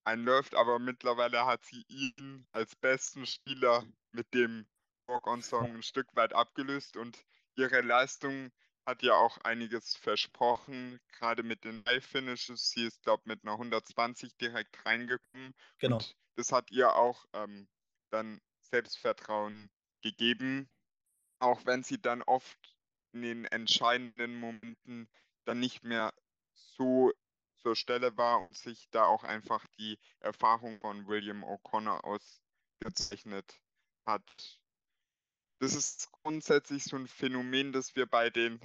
[0.03, 4.67] einläuft, aber mittlerweile hat sie ihn als besten Spieler mit dem
[5.07, 7.17] Walk-on-Song ein Stück weit abgelöst und
[7.55, 8.51] ihre Leistung
[8.85, 12.69] hat ja auch einiges versprochen, gerade mit den Live-Finishes.
[12.69, 15.55] Sie ist, glaube ich, mit einer 120 direkt reingekommen.
[15.79, 15.97] Genau.
[15.97, 17.67] Und das hat ihr auch ähm,
[18.11, 19.69] dann Selbstvertrauen
[20.01, 20.69] gegeben,
[21.39, 22.77] auch wenn sie dann oft
[23.13, 25.09] in den entscheidenden Momenten
[25.45, 26.13] dann nicht mehr
[26.53, 27.11] so
[27.57, 33.59] zur Stelle war und sich da auch einfach die Erfahrung von William O'Connor ausgezeichnet
[34.05, 34.59] hat.
[35.59, 38.59] Das ist grundsätzlich so ein Phänomen, das wir bei den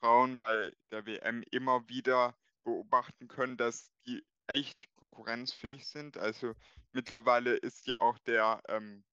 [0.00, 6.16] Frauen bei der WM immer wieder beobachten können, dass die echt konkurrenzfähig sind.
[6.16, 6.54] Also
[6.92, 9.04] mittlerweile ist ja auch der ähm,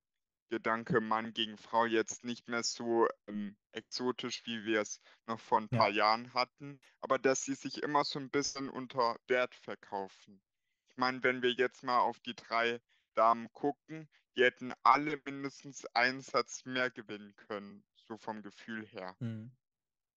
[0.49, 5.59] Gedanke Mann gegen Frau jetzt nicht mehr so ähm, exotisch, wie wir es noch vor
[5.59, 6.07] ein paar ja.
[6.07, 10.41] Jahren hatten, aber dass sie sich immer so ein bisschen unter Wert verkaufen.
[10.89, 12.81] Ich meine, wenn wir jetzt mal auf die drei
[13.13, 19.15] Damen gucken, die hätten alle mindestens einen Satz mehr gewinnen können, so vom Gefühl her.
[19.19, 19.51] Mhm.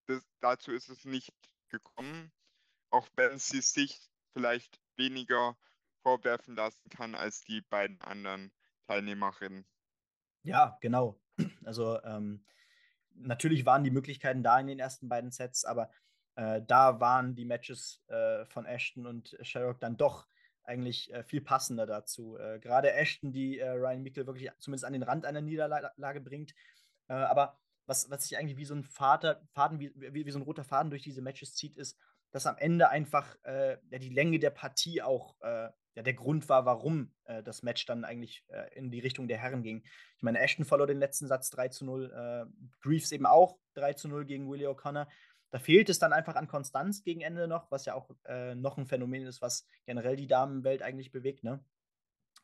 [0.06, 1.32] Das, dazu ist es nicht
[1.68, 2.32] gekommen,
[2.90, 5.56] auch wenn sie sich vielleicht weniger
[6.02, 8.52] vorwerfen lassen kann als die beiden anderen
[8.86, 9.66] Teilnehmerinnen.
[10.42, 11.20] Ja, genau.
[11.64, 12.44] Also ähm,
[13.14, 15.90] natürlich waren die Möglichkeiten da in den ersten beiden Sets, aber
[16.34, 20.26] äh, da waren die Matches äh, von Ashton und Sherrock dann doch
[20.64, 22.36] eigentlich äh, viel passender dazu.
[22.38, 26.52] Äh, gerade Ashton, die äh, Ryan Mickel wirklich zumindest an den Rand einer Niederlage bringt.
[27.08, 30.38] Äh, aber was, was sich eigentlich wie so ein Vater, Faden, wie, wie, wie, so
[30.38, 31.98] ein roter Faden durch diese Matches zieht, ist,
[32.30, 35.36] dass am Ende einfach ja, die Länge der Partie auch
[35.94, 39.38] ja, der Grund war, warum äh, das Match dann eigentlich äh, in die Richtung der
[39.38, 39.82] Herren ging.
[40.16, 43.94] Ich meine, Ashton verlor den letzten Satz 3 zu 0, äh, Greaves eben auch 3
[43.94, 45.06] zu 0 gegen Willie O'Connor.
[45.52, 48.78] Da fehlt es dann einfach an Konstanz gegen Ende noch, was ja auch äh, noch
[48.78, 51.44] ein Phänomen ist, was generell die Damenwelt eigentlich bewegt.
[51.44, 51.64] Ne?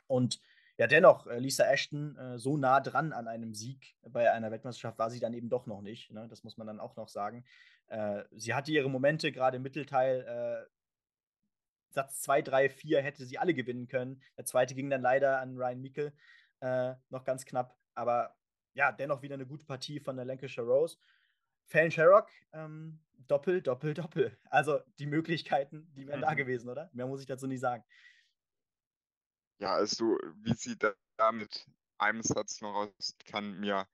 [0.07, 0.41] Und
[0.77, 4.99] ja, dennoch, äh, Lisa Ashton äh, so nah dran an einem Sieg bei einer Weltmeisterschaft
[4.99, 6.13] war sie dann eben doch noch nicht.
[6.13, 6.29] Ne?
[6.29, 7.45] Das muss man dann auch noch sagen.
[8.33, 10.69] sie hatte ihre Momente, gerade im Mittelteil
[11.91, 14.23] Satz 2, 3, 4 hätte sie alle gewinnen können.
[14.37, 16.13] Der zweite ging dann leider an Ryan Meikle
[16.61, 17.77] äh, noch ganz knapp.
[17.95, 18.37] Aber
[18.75, 20.99] ja, dennoch wieder eine gute Partie von der Lancashire Rose.
[21.69, 22.99] Fallon Sherrock, ähm,
[23.29, 24.37] Doppel, Doppel, Doppel.
[24.47, 26.25] Also die Möglichkeiten, die wären mhm.
[26.25, 26.91] da gewesen, oder?
[26.93, 27.85] Mehr muss ich dazu nicht sagen.
[29.61, 30.95] Ja, also wie sie da
[31.33, 31.67] mit
[31.99, 33.87] einem Satz noch raus kann mir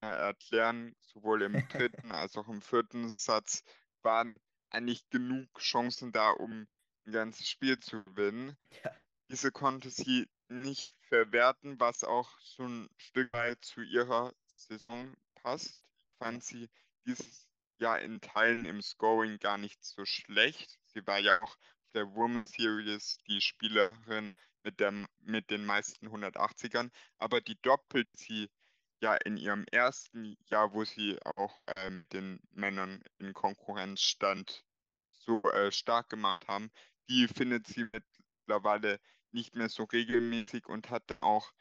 [0.00, 3.62] erklären, sowohl im dritten als auch im vierten Satz
[4.02, 4.34] waren
[4.70, 6.66] eigentlich genug Chancen da, um
[7.06, 8.56] ein ganzes Spiel zu gewinnen.
[8.82, 8.90] Ja.
[9.30, 15.84] Diese konnte sie nicht verwerten, was auch so ein Stück weit zu ihrer Saison passt.
[16.06, 16.68] Ich fand sie
[17.06, 17.48] dieses
[17.78, 20.78] Jahr in Teilen im Scoring gar nicht so schlecht.
[20.86, 26.08] Sie war ja auch auf der Women's Series die Spielerin mit, der, mit den meisten
[26.08, 28.50] 180ern, aber die doppelt sie
[29.00, 34.64] ja in ihrem ersten Jahr, wo sie auch äh, den Männern in Konkurrenz stand,
[35.10, 36.70] so äh, stark gemacht haben,
[37.08, 38.98] die findet sie mittlerweile
[39.32, 41.52] nicht mehr so regelmäßig und hat auch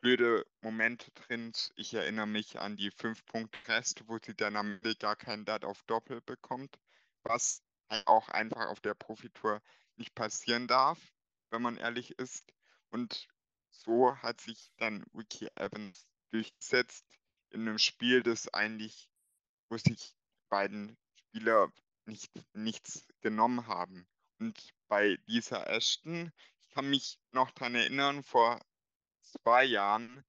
[0.00, 1.52] blöde Momente drin.
[1.76, 5.82] Ich erinnere mich an die 5-Punkt-Rest, wo sie dann am Ende gar keinen Dart auf
[5.84, 6.78] Doppel bekommt,
[7.22, 9.62] was halt auch einfach auf der Profitour
[9.96, 10.98] nicht passieren darf,
[11.50, 12.52] wenn man ehrlich ist.
[12.90, 13.28] Und
[13.70, 17.04] so hat sich dann Wiki Evans durchgesetzt
[17.50, 19.08] in einem Spiel, das eigentlich,
[19.68, 20.14] wo sich
[20.48, 21.72] beiden Spieler
[22.04, 24.06] nicht, nichts genommen haben.
[24.38, 28.60] Und bei Lisa Ashton, ich kann mich noch daran erinnern, vor
[29.42, 30.24] zwei Jahren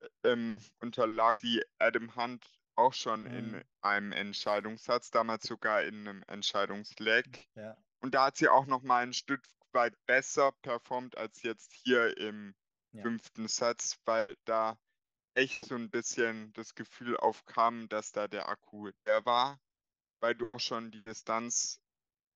[0.00, 2.44] äh, ähm, unterlag die Adam Hunt
[2.76, 3.36] auch schon mhm.
[3.36, 7.48] in einem Entscheidungssatz, damals sogar in einem Entscheidungsleck.
[7.54, 7.76] Ja.
[8.00, 9.42] Und da hat sie auch noch mal ein Stück
[9.72, 12.54] weit besser performt als jetzt hier im
[12.92, 13.02] ja.
[13.02, 14.78] fünften Satz, weil da
[15.34, 19.60] echt so ein bisschen das Gefühl aufkam, dass da der Akku leer war,
[20.20, 21.80] weil du auch schon die Distanz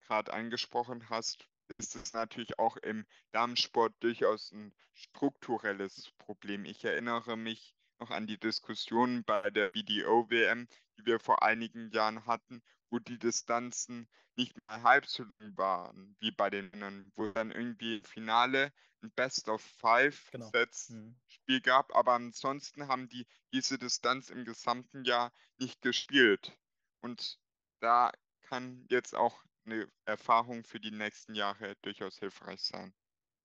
[0.02, 1.46] gerade angesprochen hast,
[1.78, 6.64] ist es natürlich auch im Damensport durchaus ein strukturelles Problem.
[6.64, 10.68] Ich erinnere mich noch an die Diskussionen bei der BDO-WM,
[10.98, 16.16] die wir vor einigen Jahren hatten, wo die Distanzen nicht mal halb so lang waren
[16.20, 20.50] wie bei den Männern, wo dann irgendwie im Finale ein Best of Five genau.
[20.88, 21.16] Mhm.
[21.26, 26.56] Spiel gab, aber ansonsten haben die diese Distanz im gesamten Jahr nicht gespielt.
[27.00, 27.38] Und
[27.80, 28.12] da
[28.42, 32.92] kann jetzt auch eine Erfahrung für die nächsten Jahre durchaus hilfreich sein.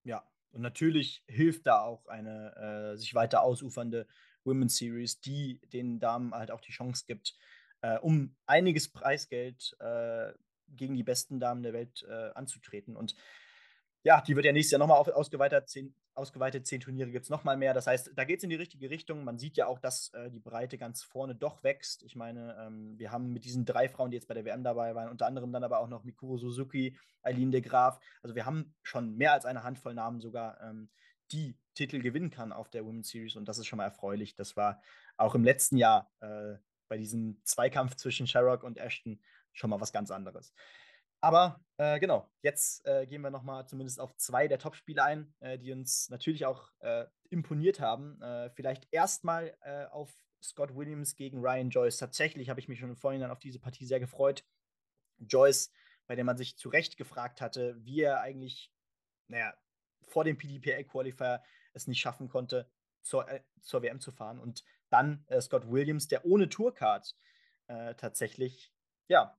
[0.04, 4.08] Ja, und natürlich hilft da auch eine äh, sich weiter ausufernde
[4.44, 7.36] Women's Series, die den Damen halt auch die Chance gibt,
[7.82, 10.32] äh, um einiges Preisgeld äh,
[10.70, 12.96] gegen die besten Damen der Welt äh, anzutreten.
[12.96, 13.16] Und
[14.04, 15.70] ja, die wird ja nächstes Jahr nochmal ausgeweitet.
[15.70, 17.74] Zehn, ausgeweitet, zehn Turniere gibt es nochmal mehr.
[17.74, 19.24] Das heißt, da geht es in die richtige Richtung.
[19.24, 22.04] Man sieht ja auch, dass äh, die Breite ganz vorne doch wächst.
[22.04, 24.96] Ich meine, ähm, wir haben mit diesen drei Frauen, die jetzt bei der WM dabei
[24.96, 28.00] waren, unter anderem dann aber auch noch Mikuro Suzuki, Eileen de Graaf.
[28.22, 30.90] Also wir haben schon mehr als eine Handvoll Namen sogar, ähm,
[31.32, 33.36] die Titel gewinnen kann auf der Women's Series.
[33.36, 34.36] Und das ist schon mal erfreulich.
[34.36, 34.82] Das war
[35.18, 36.56] auch im letzten Jahr äh,
[36.88, 39.20] bei diesem Zweikampf zwischen Sherrock und Ashton
[39.54, 40.54] schon mal was ganz anderes.
[41.26, 45.58] Aber äh, genau, jetzt äh, gehen wir nochmal zumindest auf zwei der Top-Spiele ein, äh,
[45.58, 48.22] die uns natürlich auch äh, imponiert haben.
[48.22, 50.14] Äh, vielleicht erstmal äh, auf
[50.44, 51.98] Scott Williams gegen Ryan Joyce.
[51.98, 54.46] Tatsächlich habe ich mich schon im Vorhinein auf diese Partie sehr gefreut.
[55.18, 55.72] Joyce,
[56.06, 58.72] bei der man sich zu Recht gefragt hatte, wie er eigentlich,
[59.28, 59.56] naja,
[60.04, 61.42] vor dem PDPA-Qualifier
[61.74, 62.70] es nicht schaffen konnte,
[63.02, 63.26] zur,
[63.62, 64.38] zur WM zu fahren.
[64.38, 67.18] Und dann Scott Williams, der ohne Tourcard
[67.98, 68.72] tatsächlich
[69.08, 69.36] ja,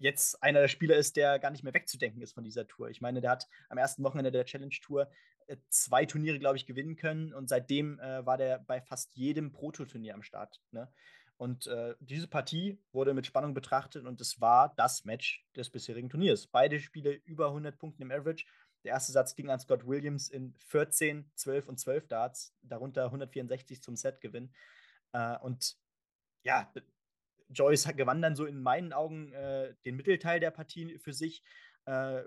[0.00, 2.88] jetzt einer der Spieler ist, der gar nicht mehr wegzudenken ist von dieser Tour.
[2.88, 5.10] Ich meine, der hat am ersten Wochenende der Challenge Tour
[5.46, 9.52] äh, zwei Turniere, glaube ich, gewinnen können und seitdem äh, war der bei fast jedem
[9.52, 10.60] Proto-Turnier am Start.
[10.72, 10.90] Ne?
[11.36, 16.08] Und äh, diese Partie wurde mit Spannung betrachtet und es war das Match des bisherigen
[16.08, 16.46] Turniers.
[16.46, 18.46] Beide Spiele über 100 Punkten im Average.
[18.84, 23.82] Der erste Satz ging an Scott Williams in 14, 12 und 12 Darts, darunter 164
[23.82, 24.50] zum Setgewinn.
[25.12, 25.76] Äh, und
[26.42, 26.72] ja,
[27.50, 31.42] Joyce gewann dann so in meinen Augen äh, den Mittelteil der Partie für sich,
[31.86, 32.22] äh,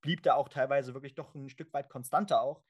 [0.00, 2.62] blieb da auch teilweise wirklich doch ein Stück weit konstanter auch.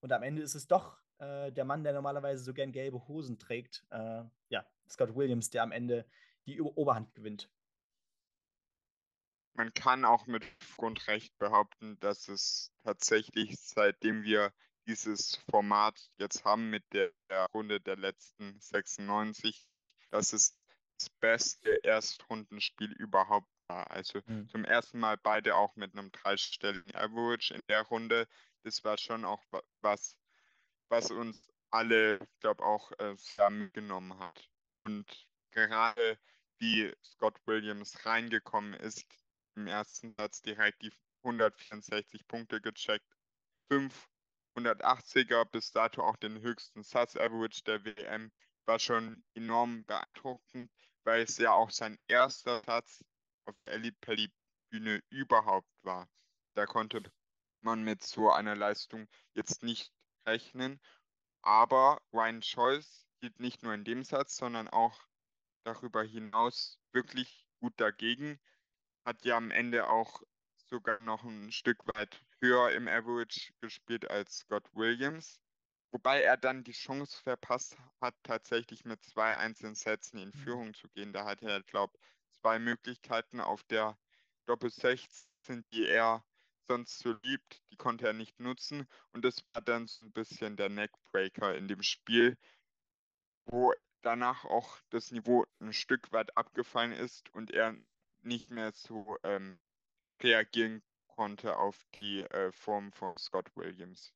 [0.00, 3.38] Und am Ende ist es doch äh, der Mann, der normalerweise so gern gelbe Hosen
[3.38, 6.06] trägt, äh, ja, Scott Williams, der am Ende
[6.46, 7.50] die Oberhand gewinnt.
[9.54, 10.44] Man kann auch mit
[10.76, 14.52] Grundrecht behaupten, dass es tatsächlich, seitdem wir
[14.86, 17.10] dieses Format jetzt haben mit der
[17.54, 19.66] Runde der letzten 96,
[20.10, 20.58] dass es
[20.98, 23.90] das beste Erstrundenspiel überhaupt war.
[23.90, 24.48] Also mhm.
[24.48, 28.28] zum ersten Mal beide auch mit einem dreistelligen Average in der Runde.
[28.62, 29.42] Das war schon auch
[29.80, 30.16] was,
[30.88, 34.48] was uns alle, ich glaube, auch äh, sehr mitgenommen hat.
[34.84, 36.18] Und gerade
[36.58, 39.04] wie Scott Williams reingekommen ist,
[39.56, 40.92] im ersten Satz direkt die
[41.22, 43.06] 164 Punkte gecheckt,
[43.68, 44.08] 5
[44.56, 48.32] 180er bis dato auch den höchsten Satz Average der WM,
[48.66, 50.70] war schon enorm beeindruckend
[51.06, 53.04] weil es ja auch sein erster Satz
[53.46, 53.94] auf der Ellie
[54.70, 56.08] Bühne überhaupt war.
[56.54, 57.00] Da konnte
[57.60, 59.92] man mit so einer Leistung jetzt nicht
[60.26, 60.80] rechnen.
[61.42, 65.00] Aber Ryan Scholz hielt nicht nur in dem Satz, sondern auch
[65.62, 68.40] darüber hinaus wirklich gut dagegen.
[69.04, 70.22] Hat ja am Ende auch
[70.56, 75.40] sogar noch ein Stück weit höher im Average gespielt als Scott Williams.
[75.96, 80.34] Wobei er dann die Chance verpasst hat, tatsächlich mit zwei einzelnen Sätzen in mhm.
[80.34, 81.14] Führung zu gehen.
[81.14, 83.96] Da hatte er, glaube ich, zwei Möglichkeiten auf der
[84.44, 86.22] Doppel 16, die er
[86.68, 88.86] sonst so liebt, die konnte er nicht nutzen.
[89.12, 92.36] Und das war dann so ein bisschen der Neckbreaker in dem Spiel,
[93.46, 93.72] wo
[94.02, 97.74] danach auch das Niveau ein Stück weit abgefallen ist und er
[98.20, 99.58] nicht mehr so ähm,
[100.22, 104.12] reagieren konnte auf die äh, Form von Scott Williams.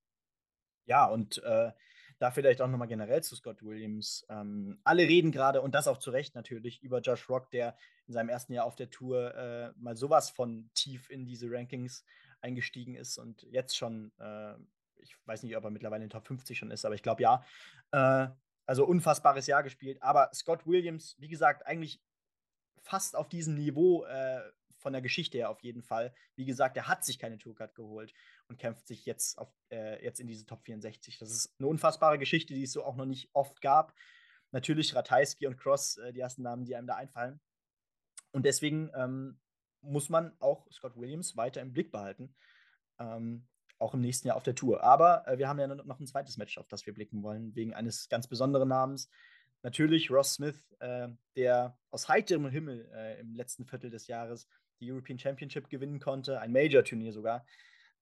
[0.90, 1.70] Ja, und äh,
[2.18, 4.26] da vielleicht auch nochmal generell zu Scott Williams.
[4.28, 7.76] Ähm, alle reden gerade, und das auch zu Recht natürlich, über Josh Rock, der
[8.08, 12.04] in seinem ersten Jahr auf der Tour äh, mal sowas von tief in diese Rankings
[12.40, 14.54] eingestiegen ist und jetzt schon, äh,
[14.96, 17.44] ich weiß nicht, ob er mittlerweile in Top 50 schon ist, aber ich glaube ja.
[17.92, 18.26] Äh,
[18.66, 20.02] also unfassbares Jahr gespielt.
[20.02, 22.02] Aber Scott Williams, wie gesagt, eigentlich
[22.82, 24.40] fast auf diesem Niveau äh,
[24.78, 26.12] von der Geschichte her auf jeden Fall.
[26.34, 28.12] Wie gesagt, er hat sich keine Tourcard geholt
[28.50, 31.18] und kämpft sich jetzt, auf, äh, jetzt in diese Top 64.
[31.18, 33.94] Das ist eine unfassbare Geschichte, die es so auch noch nicht oft gab.
[34.50, 37.40] Natürlich Ratajski und Cross, äh, die ersten Namen, die einem da einfallen.
[38.32, 39.38] Und deswegen ähm,
[39.80, 42.34] muss man auch Scott Williams weiter im Blick behalten.
[42.98, 43.46] Ähm,
[43.78, 44.82] auch im nächsten Jahr auf der Tour.
[44.82, 47.72] Aber äh, wir haben ja noch ein zweites Match, auf das wir blicken wollen, wegen
[47.72, 49.08] eines ganz besonderen Namens.
[49.62, 54.48] Natürlich Ross Smith, äh, der aus heiterem Himmel äh, im letzten Viertel des Jahres
[54.80, 57.44] die European Championship gewinnen konnte, ein Major-Turnier sogar.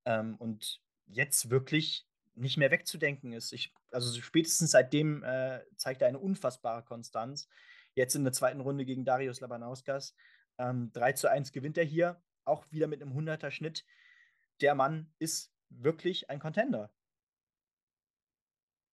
[0.09, 3.52] Ähm, und jetzt wirklich nicht mehr wegzudenken ist.
[3.52, 7.46] Ich, also spätestens seitdem äh, zeigt er eine unfassbare Konstanz.
[7.94, 10.14] Jetzt in der zweiten Runde gegen Darius Labanauskas.
[10.56, 13.84] Ähm, 3 zu 1 gewinnt er hier, auch wieder mit einem 100er Schnitt.
[14.62, 16.90] Der Mann ist wirklich ein Contender.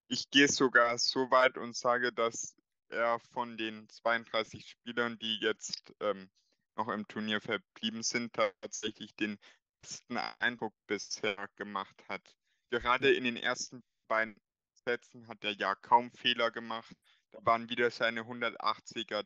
[0.09, 2.57] Ich gehe sogar so weit und sage, dass
[2.89, 6.29] er von den 32 Spielern, die jetzt ähm,
[6.75, 9.39] noch im Turnier verblieben sind, tatsächlich den
[9.85, 12.35] besten Eindruck bisher gemacht hat.
[12.71, 14.35] Gerade in den ersten beiden
[14.73, 16.95] Sätzen hat er ja kaum Fehler gemacht.
[17.29, 19.23] Da waren wieder seine 180er,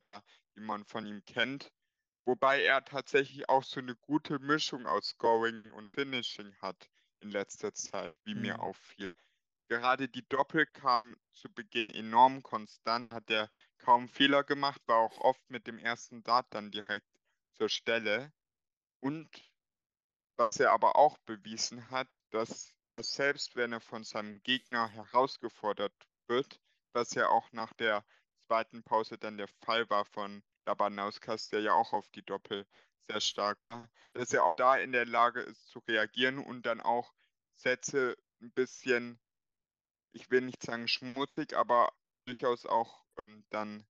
[0.55, 1.71] die man von ihm kennt.
[2.25, 6.89] Wobei er tatsächlich auch so eine gute Mischung aus Scoring und Finishing hat
[7.21, 8.41] in letzter Zeit, wie mhm.
[8.41, 9.15] mir auffiel.
[9.69, 15.19] Gerade die Doppel kamen zu Beginn enorm konstant, hat er kaum Fehler gemacht, war auch
[15.19, 17.07] oft mit dem ersten Dart dann direkt
[17.53, 18.33] zur Stelle.
[18.99, 19.29] Und
[20.39, 25.93] was er aber auch bewiesen hat, dass selbst wenn er von seinem Gegner herausgefordert
[26.27, 26.61] wird,
[26.93, 28.05] was ja auch nach der
[28.47, 32.65] zweiten Pause dann der Fall war von Labanauskas, der ja auch auf die Doppel
[33.09, 36.79] sehr stark war, dass er auch da in der Lage ist zu reagieren und dann
[36.79, 37.13] auch
[37.55, 39.19] Sätze ein bisschen,
[40.13, 41.91] ich will nicht sagen schmutzig, aber
[42.25, 43.85] durchaus auch ähm, dann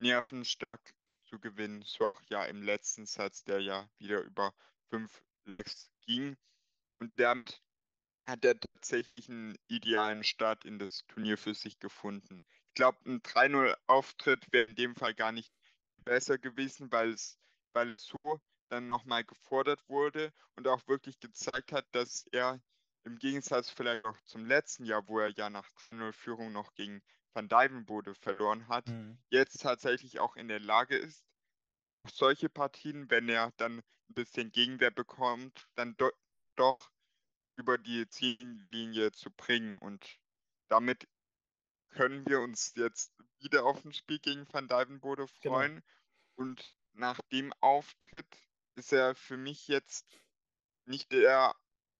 [0.00, 0.94] nervenstark
[1.26, 1.82] zu gewinnen.
[1.82, 4.52] So auch ja im letzten Satz, der ja wieder über
[4.90, 5.22] fünf
[6.06, 6.36] ging.
[7.00, 7.62] Und damit
[8.26, 12.44] hat er tatsächlich einen idealen Start in das Turnier für sich gefunden.
[12.68, 15.52] Ich glaube, ein 3-0-Auftritt wäre in dem Fall gar nicht
[16.04, 17.38] besser gewesen, weil es,
[17.72, 18.40] weil es so
[18.70, 22.60] dann nochmal gefordert wurde und auch wirklich gezeigt hat, dass er
[23.04, 27.02] im Gegensatz vielleicht auch zum letzten Jahr, wo er ja nach 3-0-Führung noch gegen
[27.34, 29.18] Van Dijvenbode verloren hat, mhm.
[29.28, 31.26] jetzt tatsächlich auch in der Lage ist,
[32.10, 36.10] solche Partien, wenn er dann ein bisschen Gegenwehr bekommt, dann do
[36.56, 36.90] doch
[37.56, 39.78] über die Ziellinie zu bringen.
[39.78, 40.04] Und
[40.68, 41.08] damit
[41.90, 45.54] können wir uns jetzt wieder auf ein Spiel gegen Van Dijvenbode genau.
[45.54, 45.74] freuen.
[45.74, 45.84] Genau.
[46.36, 48.26] Und nach dem Auftritt
[48.76, 50.06] ist er für mich jetzt
[50.86, 51.54] nicht der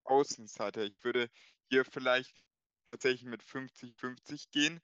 [0.05, 0.83] Außenseiter.
[0.83, 1.31] Ich würde
[1.69, 2.45] hier vielleicht
[2.91, 4.81] tatsächlich mit 50-50 gehen.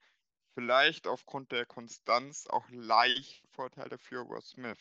[0.54, 4.78] Vielleicht aufgrund der Konstanz auch leicht Vorteile für Ross Smith.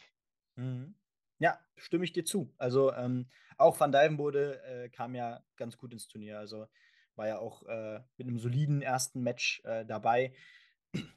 [0.59, 0.95] Mhm.
[1.39, 2.53] Ja, stimme ich dir zu.
[2.57, 6.37] Also ähm, auch Van Dijvenbode äh, kam ja ganz gut ins Turnier.
[6.37, 6.67] Also
[7.15, 10.33] war ja auch äh, mit einem soliden ersten Match äh, dabei.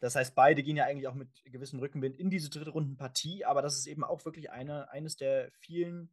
[0.00, 3.62] Das heißt, beide gehen ja eigentlich auch mit gewissem Rückenwind in diese dritte Rundenpartie, aber
[3.62, 6.10] das ist eben auch wirklich eine, eines der vielen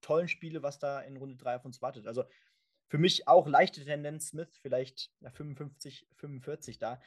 [0.00, 2.06] tollen Spiele, was da in Runde 3 auf uns wartet.
[2.06, 2.24] Also
[2.88, 7.00] für mich auch leichte Tendenz Smith, vielleicht ja, 55, 45 da.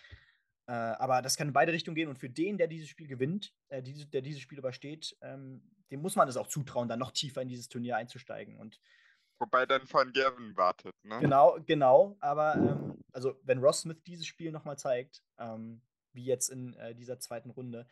[0.70, 3.56] Äh, aber das kann in beide Richtungen gehen und für den, der dieses Spiel gewinnt,
[3.70, 7.10] äh, diese, der dieses Spiel übersteht, ähm, dem muss man es auch zutrauen, dann noch
[7.10, 8.56] tiefer in dieses Turnier einzusteigen.
[8.60, 8.80] Und
[9.40, 11.18] Wobei dann Van Gerven wartet, ne?
[11.22, 12.18] Genau, genau.
[12.20, 15.82] Aber ähm, also wenn Ross Smith dieses Spiel nochmal zeigt, ähm,
[16.14, 17.88] wie jetzt in äh, dieser zweiten Runde,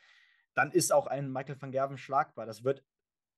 [0.53, 2.45] dann ist auch ein Michael van Gerven schlagbar.
[2.45, 2.83] Das wird,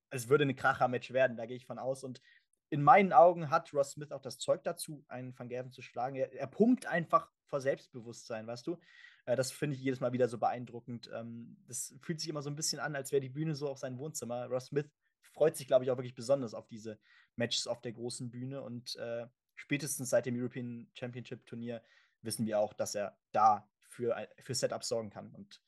[0.09, 2.03] es würde ein Kracher-Match werden, da gehe ich von aus.
[2.03, 2.21] Und
[2.69, 6.17] in meinen Augen hat Ross Smith auch das Zeug dazu, einen Van Gerven zu schlagen.
[6.17, 8.77] Er, er pumpt einfach vor Selbstbewusstsein, weißt du?
[9.25, 11.09] Äh, das finde ich jedes Mal wieder so beeindruckend.
[11.13, 13.77] Ähm, das fühlt sich immer so ein bisschen an, als wäre die Bühne so auf
[13.77, 14.45] sein Wohnzimmer.
[14.47, 14.89] Ross Smith
[15.33, 16.99] freut sich, glaube ich, auch wirklich besonders auf diese
[17.35, 21.81] Matches auf der großen Bühne und äh, spätestens seit dem European Championship Turnier
[22.21, 25.31] wissen wir auch, dass er da für, für Setups sorgen kann.
[25.33, 25.61] Und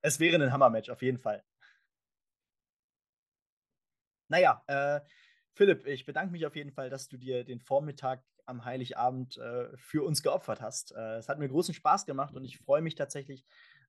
[0.00, 1.44] es wäre ein Hammer-Match, auf jeden Fall.
[4.28, 5.00] Naja, äh,
[5.54, 9.76] Philipp, ich bedanke mich auf jeden Fall, dass du dir den Vormittag am Heiligabend äh,
[9.76, 10.92] für uns geopfert hast.
[10.92, 13.44] Äh, es hat mir großen Spaß gemacht und ich freue mich tatsächlich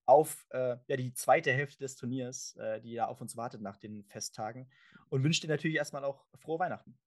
[0.06, 3.78] auf äh, ja, die zweite Hälfte des Turniers, äh, die ja auf uns wartet nach
[3.78, 4.70] den Festtagen.
[5.10, 6.98] Und wünsche dir natürlich erstmal auch frohe Weihnachten.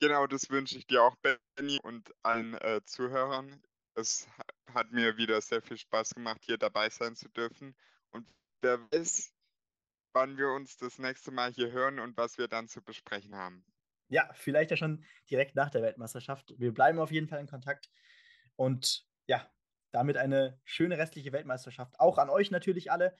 [0.00, 3.62] Genau, das wünsche ich dir auch, Benny, und allen äh, Zuhörern.
[3.94, 4.28] Es
[4.72, 7.74] hat mir wieder sehr viel Spaß gemacht, hier dabei sein zu dürfen.
[8.10, 8.28] Und
[8.60, 9.32] wer weiß,
[10.12, 13.64] wann wir uns das nächste Mal hier hören und was wir dann zu besprechen haben.
[14.08, 16.54] Ja, vielleicht ja schon direkt nach der Weltmeisterschaft.
[16.58, 17.90] Wir bleiben auf jeden Fall in Kontakt.
[18.56, 19.46] Und ja,
[19.92, 21.98] damit eine schöne restliche Weltmeisterschaft.
[21.98, 23.16] Auch an euch natürlich alle.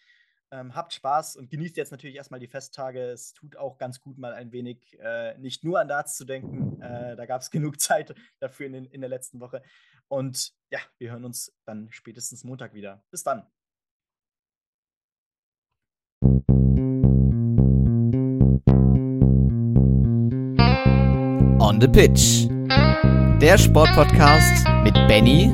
[0.53, 3.01] Ähm, habt Spaß und genießt jetzt natürlich erstmal die Festtage.
[3.01, 6.81] Es tut auch ganz gut, mal ein wenig äh, nicht nur an Darts zu denken.
[6.81, 9.63] Äh, da gab es genug Zeit dafür in, den, in der letzten Woche.
[10.09, 13.03] Und ja, wir hören uns dann spätestens Montag wieder.
[13.11, 13.45] Bis dann.
[21.67, 22.47] On the Pitch.
[23.41, 25.47] Der Sportpodcast mit Benny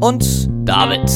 [0.00, 1.08] und David.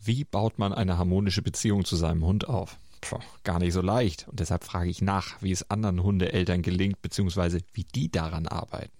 [0.00, 2.76] Wie baut man eine harmonische Beziehung zu seinem Hund auf?
[3.02, 4.26] Puh, gar nicht so leicht.
[4.26, 8.99] Und deshalb frage ich nach, wie es anderen Hundeeltern gelingt, beziehungsweise wie die daran arbeiten.